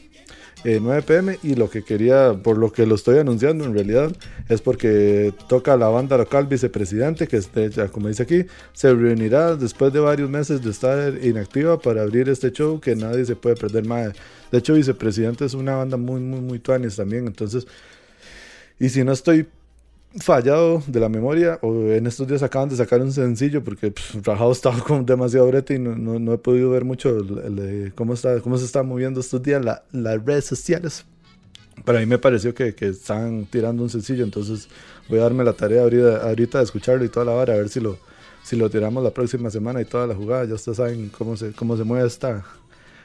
[0.65, 1.39] 9 eh, pm.
[1.43, 4.13] Y lo que quería, por lo que lo estoy anunciando en realidad,
[4.49, 7.41] es porque toca la banda local vicepresidente, que
[7.71, 12.29] ya como dice aquí, se reunirá después de varios meses de estar inactiva para abrir
[12.29, 14.13] este show que nadie se puede perder más.
[14.51, 17.27] De hecho, vicepresidente es una banda muy, muy, muy tuanis también.
[17.27, 17.67] Entonces,
[18.79, 19.47] y si no estoy
[20.19, 24.25] fallado de la memoria o en estos días acaban de sacar un sencillo porque pues,
[24.25, 27.17] Rajado estaba con demasiado brete y no, no, he podido ver mucho
[27.95, 31.05] cómo, está, cómo se está moviendo estos días las redes sociales.
[31.85, 34.69] Para mí me pareció que, que estaban tirando un sencillo, entonces
[35.09, 37.71] voy a darme la tarea ahorita, ahorita de escucharlo y toda la hora, a ver
[37.71, 37.99] si lo,
[38.43, 40.45] si lo tiramos la próxima semana y toda la jugada.
[40.45, 42.45] Ya ustedes saben cómo se, cómo se mueve esta,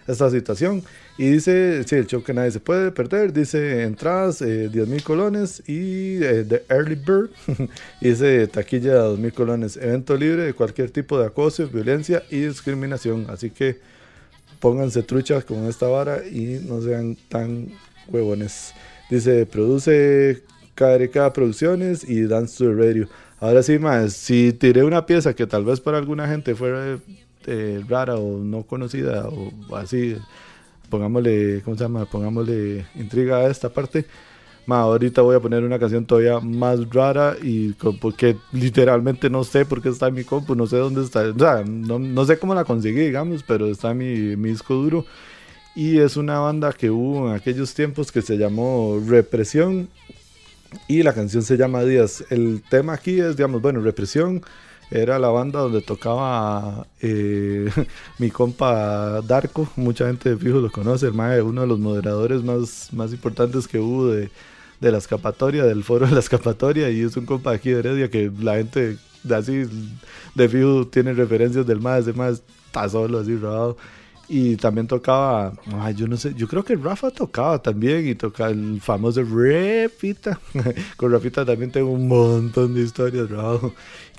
[0.08, 0.84] esta situación.
[1.18, 5.04] Y dice, sí, el show que nadie se puede perder, dice entradas, eh, 10 mil
[5.04, 7.30] colones y eh, Early Bird,
[8.02, 12.42] dice taquilla de 2 mil colones, evento libre de cualquier tipo de acoso, violencia y
[12.42, 13.28] discriminación.
[13.30, 13.80] Así que
[14.60, 17.70] pónganse truchas con esta vara y no sean tan
[18.08, 18.74] huevones.
[19.10, 20.44] Dice, produce
[20.76, 23.08] KRK Producciones y Dance to the Radio.
[23.40, 27.00] Ahora sí, más, si tiré una pieza que tal vez para alguna gente fuera
[27.48, 30.16] eh, rara o no conocida o así,
[30.90, 32.06] pongámosle, ¿cómo se llama?
[32.06, 34.06] Pongámosle intriga a esta parte.
[34.66, 39.64] Ma, ahorita voy a poner una canción todavía más rara y porque literalmente no sé
[39.66, 42.40] por qué está en mi compu, no sé dónde está, o sea, no, no sé
[42.40, 45.06] cómo la conseguí, digamos, pero está en mi, mi disco duro.
[45.76, 49.90] Y es una banda que hubo en aquellos tiempos que se llamó Represión
[50.88, 52.26] y la canción se llama Díaz.
[52.30, 54.42] El tema aquí es, digamos, bueno, Represión
[54.92, 57.70] era la banda donde tocaba eh,
[58.20, 62.44] mi compa Darko, mucha gente de fijo lo conoce, el mae, uno de los moderadores
[62.44, 64.30] más, más importantes que hubo de,
[64.80, 68.10] de la escapatoria, del foro de la escapatoria, y es un compa aquí de Heredia
[68.10, 68.98] que la gente
[69.34, 69.64] así
[70.36, 73.78] de fijo tiene referencias del mae, ese mae está solo así robado.
[74.28, 78.50] Y también tocaba, ay, yo no sé, yo creo que Rafa tocaba también y tocaba
[78.50, 80.40] el famoso Rafita.
[80.98, 83.70] con Rafita también tengo un montón de historias, Rafa.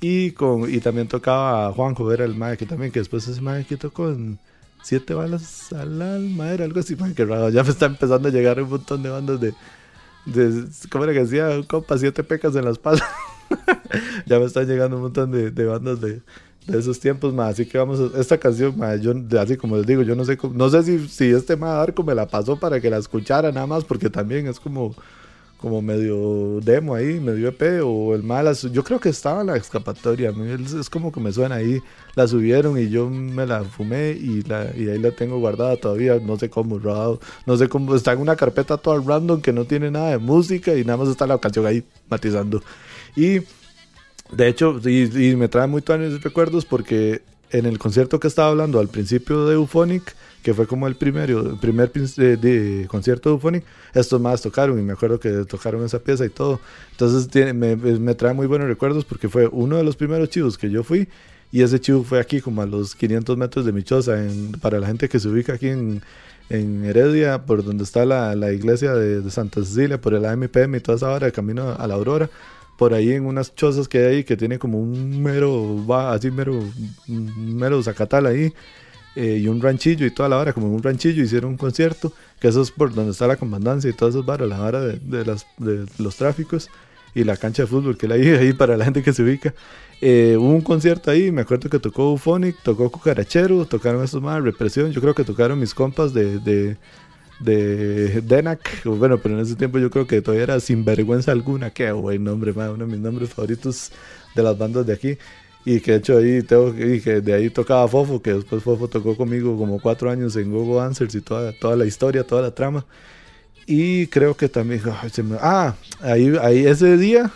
[0.00, 3.64] Y, con, y también tocaba Juanjo, era el mae que también, que después ese mae
[3.64, 4.38] que tocó en
[4.82, 7.48] siete balas al alma, era algo así, mae, que raro.
[7.50, 9.54] Ya me está empezando a llegar un montón de bandas de,
[10.26, 11.48] de ¿cómo era que decía?
[11.50, 13.04] Un compa, siete pecas en la espalda.
[14.26, 16.22] ya me están llegando un montón de, de bandas de
[16.66, 19.86] de esos tiempos, más así que vamos, a, esta canción, ma, yo, así como les
[19.86, 22.80] digo, yo no sé, no sé si, si este ma Arco me la pasó para
[22.80, 24.94] que la escuchara nada más, porque también es como,
[25.58, 29.56] como medio demo ahí, medio EP, o el mal, yo creo que estaba en la
[29.56, 30.32] escapatoria,
[30.78, 31.80] es como que me suena ahí,
[32.16, 36.18] la subieron y yo me la fumé y, la, y ahí la tengo guardada todavía,
[36.20, 39.64] no sé cómo, rodado, no sé cómo, está en una carpeta toda random que no
[39.66, 42.60] tiene nada de música y nada más está la canción ahí matizando.
[43.14, 43.40] Y
[44.32, 48.80] de hecho, y, me trae muy buenos recuerdos porque en el concierto que estaba hablando
[48.80, 53.64] al principio de Euphonic, que fue como el primero, el primer de, concierto de Euphonic,
[53.94, 56.60] estos más tocaron y me acuerdo que tocaron esa pieza y todo.
[56.92, 60.70] Entonces tiene, me, trae muy buenos recuerdos porque fue uno de los primeros chivos que
[60.70, 61.08] yo fui
[61.52, 64.88] y ese chivo fue aquí como a los 500 metros de Michosa, en, para la
[64.88, 66.02] gente que se ubica aquí en,
[66.48, 70.96] Heredia, por donde está la, iglesia de, de, Santa Cecilia, por el AMPM y toda
[70.96, 72.30] esa hora camino a la Aurora
[72.76, 76.58] por ahí en unas chozas que hay que tiene como un mero, va así mero,
[77.06, 78.52] mero zacatal ahí.
[79.18, 82.12] Eh, y un ranchillo y toda la hora, como en un ranchillo hicieron un concierto,
[82.38, 84.98] que eso es por donde está la comandancia y todas esas varas, la hora de,
[84.98, 85.24] de,
[85.56, 86.68] de los tráficos
[87.16, 89.54] y la cancha de fútbol que la hay ahí para la gente que se ubica.
[90.02, 94.42] Eh, hubo un concierto ahí, me acuerdo que tocó Euphonic, tocó Cucarachero, tocaron esos más,
[94.42, 96.76] Represión, yo creo que tocaron mis compas de, de
[97.40, 101.70] de Denak, bueno, pero en ese tiempo yo creo que todavía era sin vergüenza alguna,
[101.70, 103.92] qué buen nombre, uno de mis nombres favoritos
[104.34, 105.18] de las bandas de aquí.
[105.64, 108.86] Y que de hecho ahí tengo y que de ahí tocaba Fofo, que después Fofo
[108.86, 112.54] tocó conmigo como cuatro años en Gogo Answers y toda, toda la historia, toda la
[112.54, 112.84] trama.
[113.66, 114.80] Y creo que también,
[115.40, 117.32] ah, ahí, ahí ese día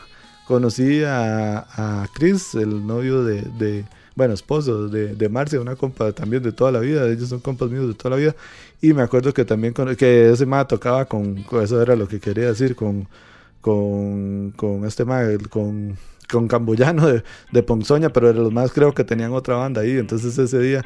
[0.46, 3.84] conocí a, a Chris, el novio de, de
[4.20, 7.70] bueno, esposo de, de Marcia, una compa también de toda la vida, ellos son compas
[7.70, 8.36] míos de toda la vida,
[8.82, 12.20] y me acuerdo que también con, que ese ma tocaba con, eso era lo que
[12.20, 13.08] quería decir, con,
[13.62, 15.96] con, con este ma, con,
[16.30, 20.36] con Camboyano de, de Ponzoña, pero los más creo que tenían otra banda ahí, entonces
[20.38, 20.84] ese día,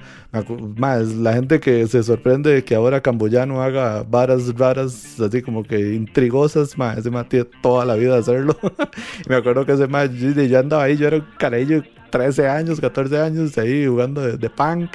[0.76, 5.62] más la gente que se sorprende de que ahora Camboyano haga varas raras, así como
[5.62, 8.56] que intrigosas, ma, ese ma tiene toda la vida de hacerlo.
[9.28, 13.20] me acuerdo que ese ma, ya andaba ahí, yo era un carello, 13 años, 14
[13.20, 14.90] años, ahí jugando de, de punk.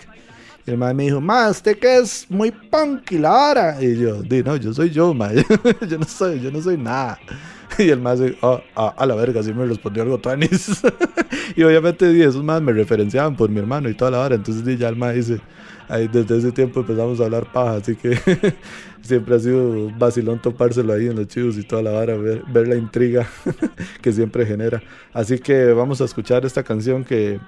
[0.65, 3.77] Y el mae me dijo, ma, usted que es muy punk y la hora.
[3.81, 5.31] Y yo, di, no, yo soy yo, ma.
[5.89, 7.19] yo no soy, yo no soy nada.
[7.85, 10.81] Y el más oh, a la verga, así me respondió algo tanis.
[11.55, 14.35] y obviamente di, esos más me referenciaban por mi hermano y toda la hora.
[14.35, 15.39] Entonces ya el más dice,
[15.87, 17.75] ahí desde ese tiempo empezamos a hablar paja.
[17.75, 18.19] Así que
[19.01, 22.67] siempre ha sido vacilón topárselo ahí en los chivos y toda la hora, ver, ver
[22.67, 23.27] la intriga
[24.01, 24.83] que siempre genera.
[25.13, 27.39] Así que vamos a escuchar esta canción que,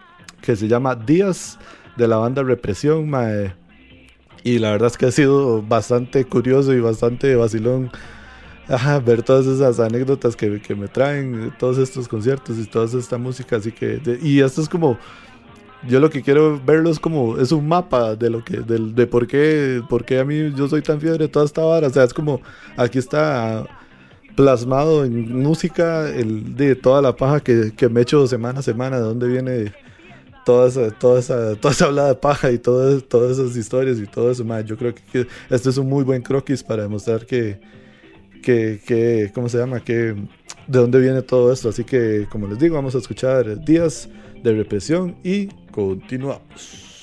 [0.41, 1.59] que se llama Días
[1.97, 3.11] de la banda Represión,
[4.43, 7.91] Y la verdad es que ha sido bastante curioso y bastante vacilón
[8.71, 13.17] ajá, ver todas esas anécdotas que, que, me traen, todos estos conciertos y toda esta
[13.17, 13.57] música.
[13.57, 14.97] Así que, y esto es como,
[15.87, 19.07] yo lo que quiero verlo es como, es un mapa de lo que, de, de
[19.07, 21.87] por qué, por qué a mí yo soy tan fiebre de toda esta vara.
[21.87, 22.41] O sea, es como,
[22.77, 23.65] aquí está
[24.35, 28.97] plasmado en música el, de toda la paja que, que me echo semana a semana,
[28.97, 29.73] de dónde viene
[30.45, 34.07] toda esa, toda esa, toda esa hablada de paja y todas, todas esas historias y
[34.07, 37.59] todo eso, Yo creo que, este es un muy buen croquis para demostrar que,
[38.41, 39.81] que, ¿cómo se llama?
[39.81, 40.15] Que,
[40.67, 41.69] de dónde viene todo esto.
[41.69, 44.09] Así que, como les digo, vamos a escuchar Días
[44.43, 47.00] de Represión y continuamos.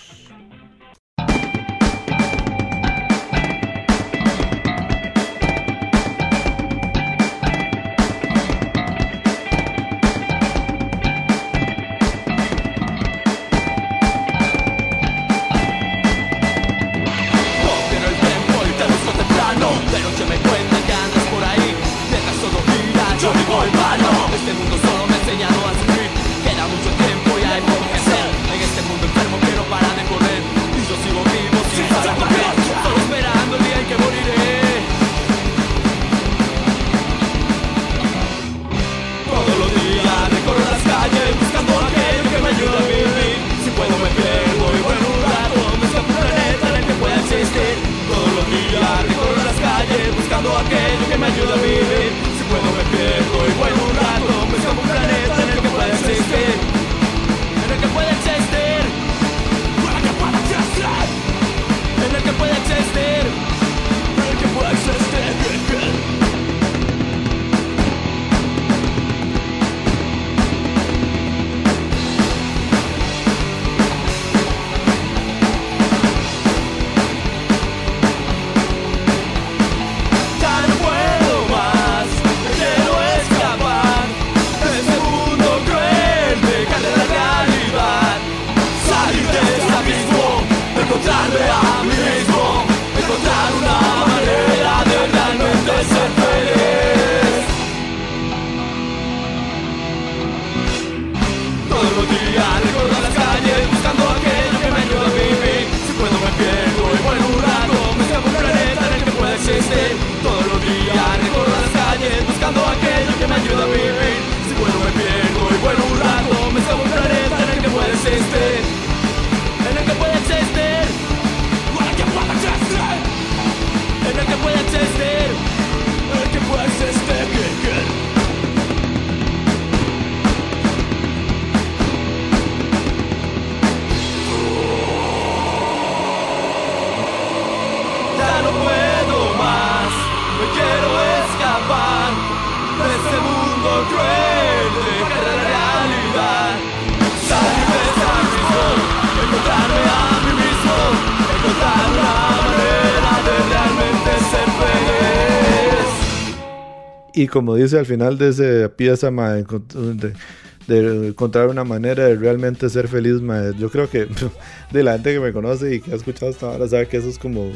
[157.18, 162.86] Y como dice al final de esa pieza, de, encontrar una manera de realmente ser
[162.86, 163.20] feliz,
[163.58, 164.06] yo creo que
[164.70, 167.08] de la gente que me conoce y que ha escuchado hasta ahora sabe que eso
[167.08, 167.50] es como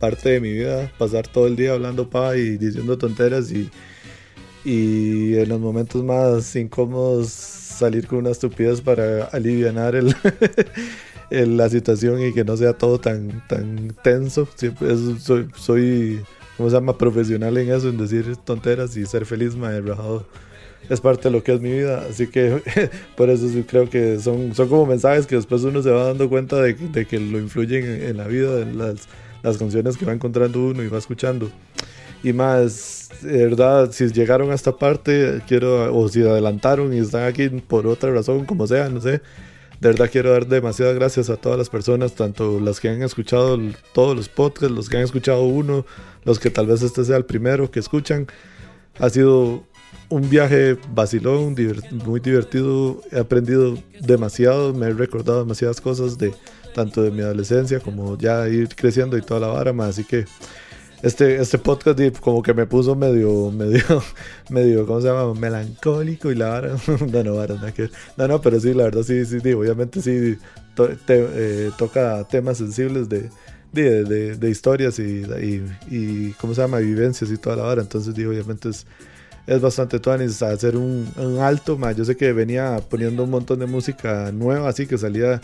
[0.00, 3.70] parte de mi vida, pasar todo el día hablando pa y diciendo tonteras y,
[4.64, 9.94] y en los momentos más incómodos salir con una estupidez para aliviar
[11.30, 14.48] la situación y que no sea todo tan, tan tenso.
[15.54, 16.20] Soy
[16.56, 16.96] ¿cómo se llama?
[16.96, 20.26] Profesional en eso, en decir tonteras y ser feliz, mae, rajado.
[20.88, 22.62] Es parte de lo que es mi vida, así que
[23.16, 26.60] por eso creo que son, son como mensajes que después uno se va dando cuenta
[26.60, 29.08] de, de que lo influyen en, la vida, en las,
[29.42, 31.50] las canciones que va encontrando uno y va escuchando.
[32.22, 37.24] Y más, de verdad, si llegaron a esta parte, quiero, o si adelantaron y están
[37.24, 39.20] aquí por otra razón, como sea, no sé,
[39.80, 43.58] de verdad quiero dar demasiadas gracias a todas las personas, tanto las que han escuchado
[43.92, 45.84] todos los podcasts, los que han escuchado uno,
[46.24, 48.26] los que tal vez este sea el primero que escuchan.
[48.98, 49.64] Ha sido
[50.08, 51.56] un viaje vacilón,
[52.04, 53.00] muy divertido.
[53.10, 56.32] He aprendido demasiado, me he recordado demasiadas cosas de
[56.74, 59.90] tanto de mi adolescencia como ya ir creciendo y toda la vara, más.
[59.90, 60.26] Así que
[61.04, 64.02] este, este podcast como que me puso medio, medio,
[64.48, 65.34] medio, ¿cómo se llama?
[65.34, 66.76] Melancólico y la vara.
[67.12, 70.38] no, no, vara, no, no, no, pero sí, la verdad, sí, sí, obviamente sí
[71.08, 73.28] eh, toca temas sensibles de,
[73.72, 75.24] de, de, historias y,
[75.90, 76.78] y, ¿cómo se llama?
[76.78, 77.82] Vivencias y toda la vara.
[77.82, 78.86] Entonces, digo, obviamente es,
[79.46, 81.94] es bastante tuanis hacer un, un alto, más.
[81.96, 85.42] Yo sé que venía poniendo un montón de música nueva, así que salía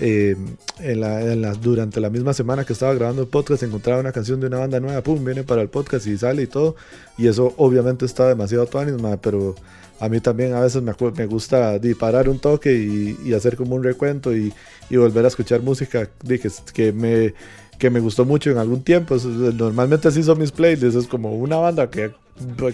[0.00, 0.36] eh,
[0.80, 4.48] en la, durante la misma semana que estaba grabando el podcast encontraba una canción de
[4.48, 6.76] una banda nueva, pum, viene para el podcast y sale y todo.
[7.16, 9.54] Y eso obviamente está demasiado tuanis, pero
[10.00, 13.84] a mí también a veces me, me gusta disparar un toque y, hacer como un
[13.84, 14.52] recuento y,
[14.90, 17.34] volver a escuchar música que, que, me,
[17.78, 19.16] que me gustó mucho en algún tiempo.
[19.16, 22.12] Normalmente así son mis playlists, es como una banda que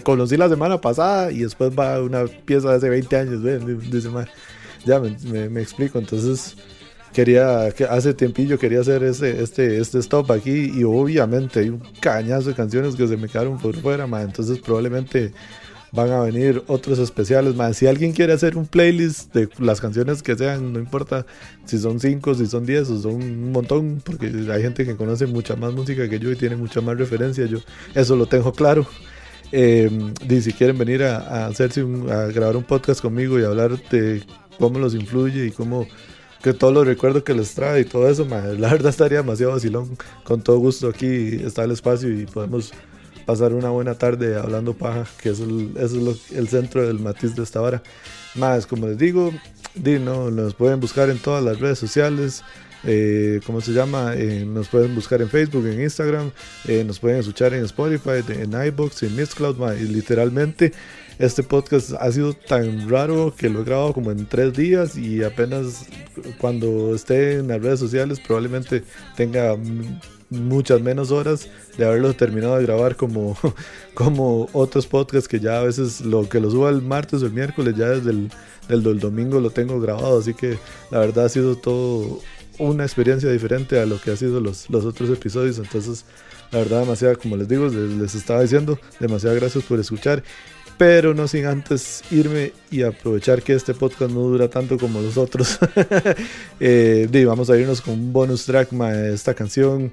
[0.03, 3.43] conocí la semana pasada y después va una pieza de hace 20 años,
[3.91, 4.09] dice,
[4.85, 6.55] ya me, me explico, entonces
[7.13, 11.81] quería, que hace tiempillo quería hacer este, este, este stop aquí y obviamente hay un
[11.99, 15.33] cañazo de canciones que se me quedaron por fuera, entonces probablemente
[15.91, 20.23] van a venir otros especiales, más si alguien quiere hacer un playlist de las canciones
[20.23, 21.25] que sean, no importa
[21.65, 25.25] si son 5, si son 10 o son un montón, porque hay gente que conoce
[25.27, 27.59] mucha más música que yo y tiene mucha más referencia, yo
[27.93, 28.87] eso lo tengo claro.
[29.53, 34.23] Eh, si quieren venir a hacerse a grabar un podcast conmigo y hablar de
[34.57, 35.87] cómo los influye y cómo
[36.41, 39.97] que todos los recuerdos que les trae y todo eso, la verdad estaría demasiado vacilón.
[40.23, 42.73] Con todo gusto aquí está el espacio y podemos
[43.25, 45.45] pasar una buena tarde hablando paja, que eso,
[45.75, 47.81] es el centro del matiz de esta hora.
[48.35, 49.31] Más, como les digo,
[49.75, 52.43] di, no, nos pueden buscar en todas las redes sociales.
[52.83, 54.13] Eh, ¿Cómo se llama?
[54.15, 56.31] Eh, nos pueden buscar en Facebook, en Instagram,
[56.67, 60.73] eh, nos pueden escuchar en Spotify, en iBox, en Mixcloud, literalmente
[61.19, 65.23] este podcast ha sido tan raro que lo he grabado como en tres días y
[65.23, 65.85] apenas
[66.39, 68.83] cuando esté en las redes sociales probablemente
[69.15, 69.55] tenga
[70.31, 71.47] muchas menos horas
[71.77, 73.37] de haberlo terminado de grabar como,
[73.93, 77.33] como otros podcasts que ya a veces lo que lo suba el martes o el
[77.33, 78.31] miércoles ya desde el
[78.67, 80.57] del, domingo lo tengo grabado así que
[80.89, 82.19] la verdad ha sido todo
[82.69, 86.05] una experiencia diferente a lo que ha sido los, los otros episodios entonces
[86.51, 90.23] la verdad demasiado como les digo les, les estaba diciendo demasiadas gracias por escuchar
[90.81, 95.15] pero no sin antes irme y aprovechar que este podcast no dura tanto como los
[95.15, 95.59] otros.
[96.59, 99.91] eh, vamos a irnos con un bonus track, de esta canción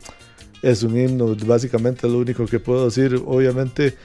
[0.63, 3.97] es un himno, básicamente es lo único que puedo decir, obviamente.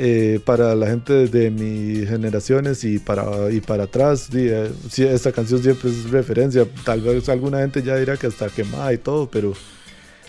[0.00, 5.60] Eh, para la gente de mis generaciones y para, y para atrás, eh, esta canción
[5.60, 6.68] siempre es referencia.
[6.84, 9.54] Tal vez alguna gente ya dirá que hasta quemada y todo, pero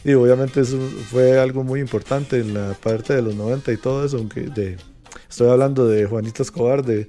[0.04, 0.80] obviamente eso
[1.12, 4.50] fue algo muy importante en la parte de los 90 y todo eso, aunque
[5.30, 7.08] Estoy hablando de Juanita Escobar de,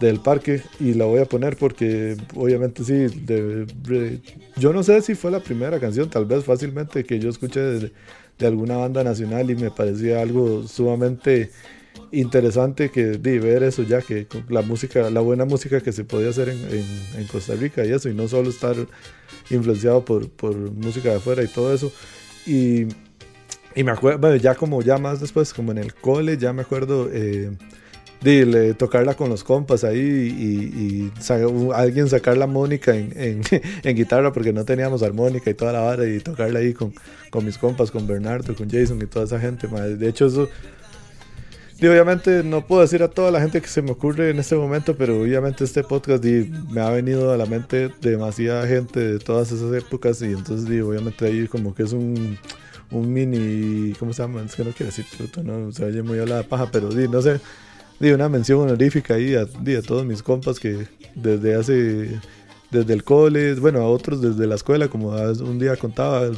[0.00, 3.06] del parque y la voy a poner porque obviamente sí,
[4.56, 7.92] yo no sé si fue la primera canción, tal vez fácilmente que yo escuché de,
[8.40, 11.50] alguna banda nacional y me parecía algo sumamente
[12.12, 16.30] interesante que de ver eso ya que la música la buena música que se podía
[16.30, 16.58] hacer en,
[17.16, 18.74] en, Costa Rica y eso y no solo estar
[19.50, 21.92] influenciado por, por música de afuera y todo eso
[22.46, 22.88] y
[23.74, 26.62] y me acuerdo, bueno, ya como ya más después, como en el cole, ya me
[26.62, 27.50] acuerdo eh,
[28.20, 31.12] de, tocarla con los compas ahí y,
[31.72, 33.12] alguien sacar la mónica en,
[33.84, 36.92] en, guitarra porque no teníamos armónica y toda la vara y tocarla ahí con,
[37.30, 39.68] con mis compas, con Bernardo, con Jason y toda esa gente.
[39.68, 40.48] De hecho, eso
[41.80, 44.54] y obviamente no puedo decir a toda la gente que se me ocurre en este
[44.54, 49.50] momento, pero obviamente este podcast me ha venido a la mente demasiada gente de todas
[49.50, 52.36] esas épocas y entonces obviamente ahí como que es un,
[52.90, 54.42] un mini, ¿cómo se llama?
[54.42, 55.72] Es que no quiero decir fruto, ¿no?
[55.72, 57.40] Se oye muy a la paja, pero di, no sé,
[57.98, 62.20] di una mención honorífica ahí a, a todos mis compas que desde hace,
[62.70, 66.30] desde el cole, bueno, a otros desde la escuela, como un día contaba,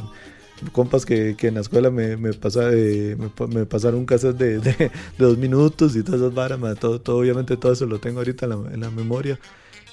[0.71, 3.17] compas que, que en la escuela me, me, pasa, eh,
[3.49, 7.57] me, pasaron un cassette de, de, dos minutos y todas esas varas, todo, todo, obviamente
[7.57, 9.39] todo eso lo tengo ahorita en la, en la memoria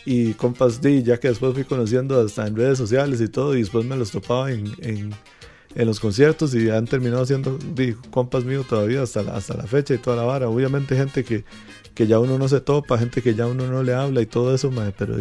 [0.04, 3.60] y compas, di, ya que después fui conociendo hasta en redes sociales y todo, y
[3.60, 5.10] después me los topaba en, en,
[5.74, 7.58] en los conciertos y han terminado siendo
[8.10, 10.48] compas míos todavía hasta la, hasta la fecha y toda la vara.
[10.48, 11.44] Obviamente gente que,
[11.94, 14.54] que ya uno no se topa, gente que ya uno no le habla y todo
[14.54, 15.16] eso, pero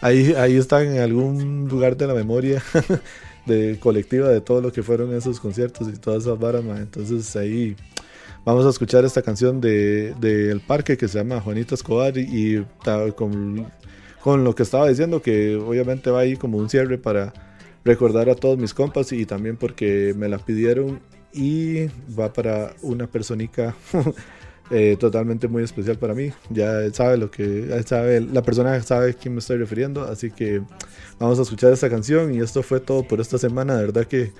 [0.00, 2.62] ahí, ahí están en algún lugar de la memoria
[3.46, 7.76] de colectiva de todo lo que fueron esos conciertos y todas esas varas, entonces ahí
[8.44, 12.66] vamos a escuchar esta canción de, El Parque que se llama Juanita Escobar y, y
[13.14, 13.66] con,
[14.22, 17.32] con lo que estaba diciendo que obviamente va ahí como un cierre para
[17.84, 21.00] recordar a todos mis compas y también porque me la pidieron
[21.32, 21.86] y
[22.18, 23.74] va para una personita
[24.70, 26.32] eh, totalmente muy especial para mí.
[26.50, 30.62] Ya sabe lo que sabe, la persona sabe a quién me estoy refiriendo, así que
[31.18, 33.76] vamos a escuchar esta canción y esto fue todo por esta semana.
[33.76, 34.32] De verdad que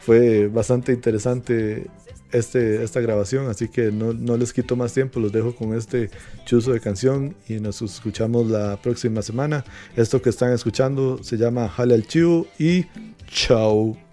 [0.00, 1.88] fue bastante interesante
[2.30, 6.10] este, esta grabación, así que no, no, les quito más tiempo, los dejo con este
[6.44, 9.64] chuzo de canción y nos escuchamos la próxima semana.
[9.96, 12.86] Esto que están escuchando se llama Jale al Chivo y
[13.28, 14.03] chao.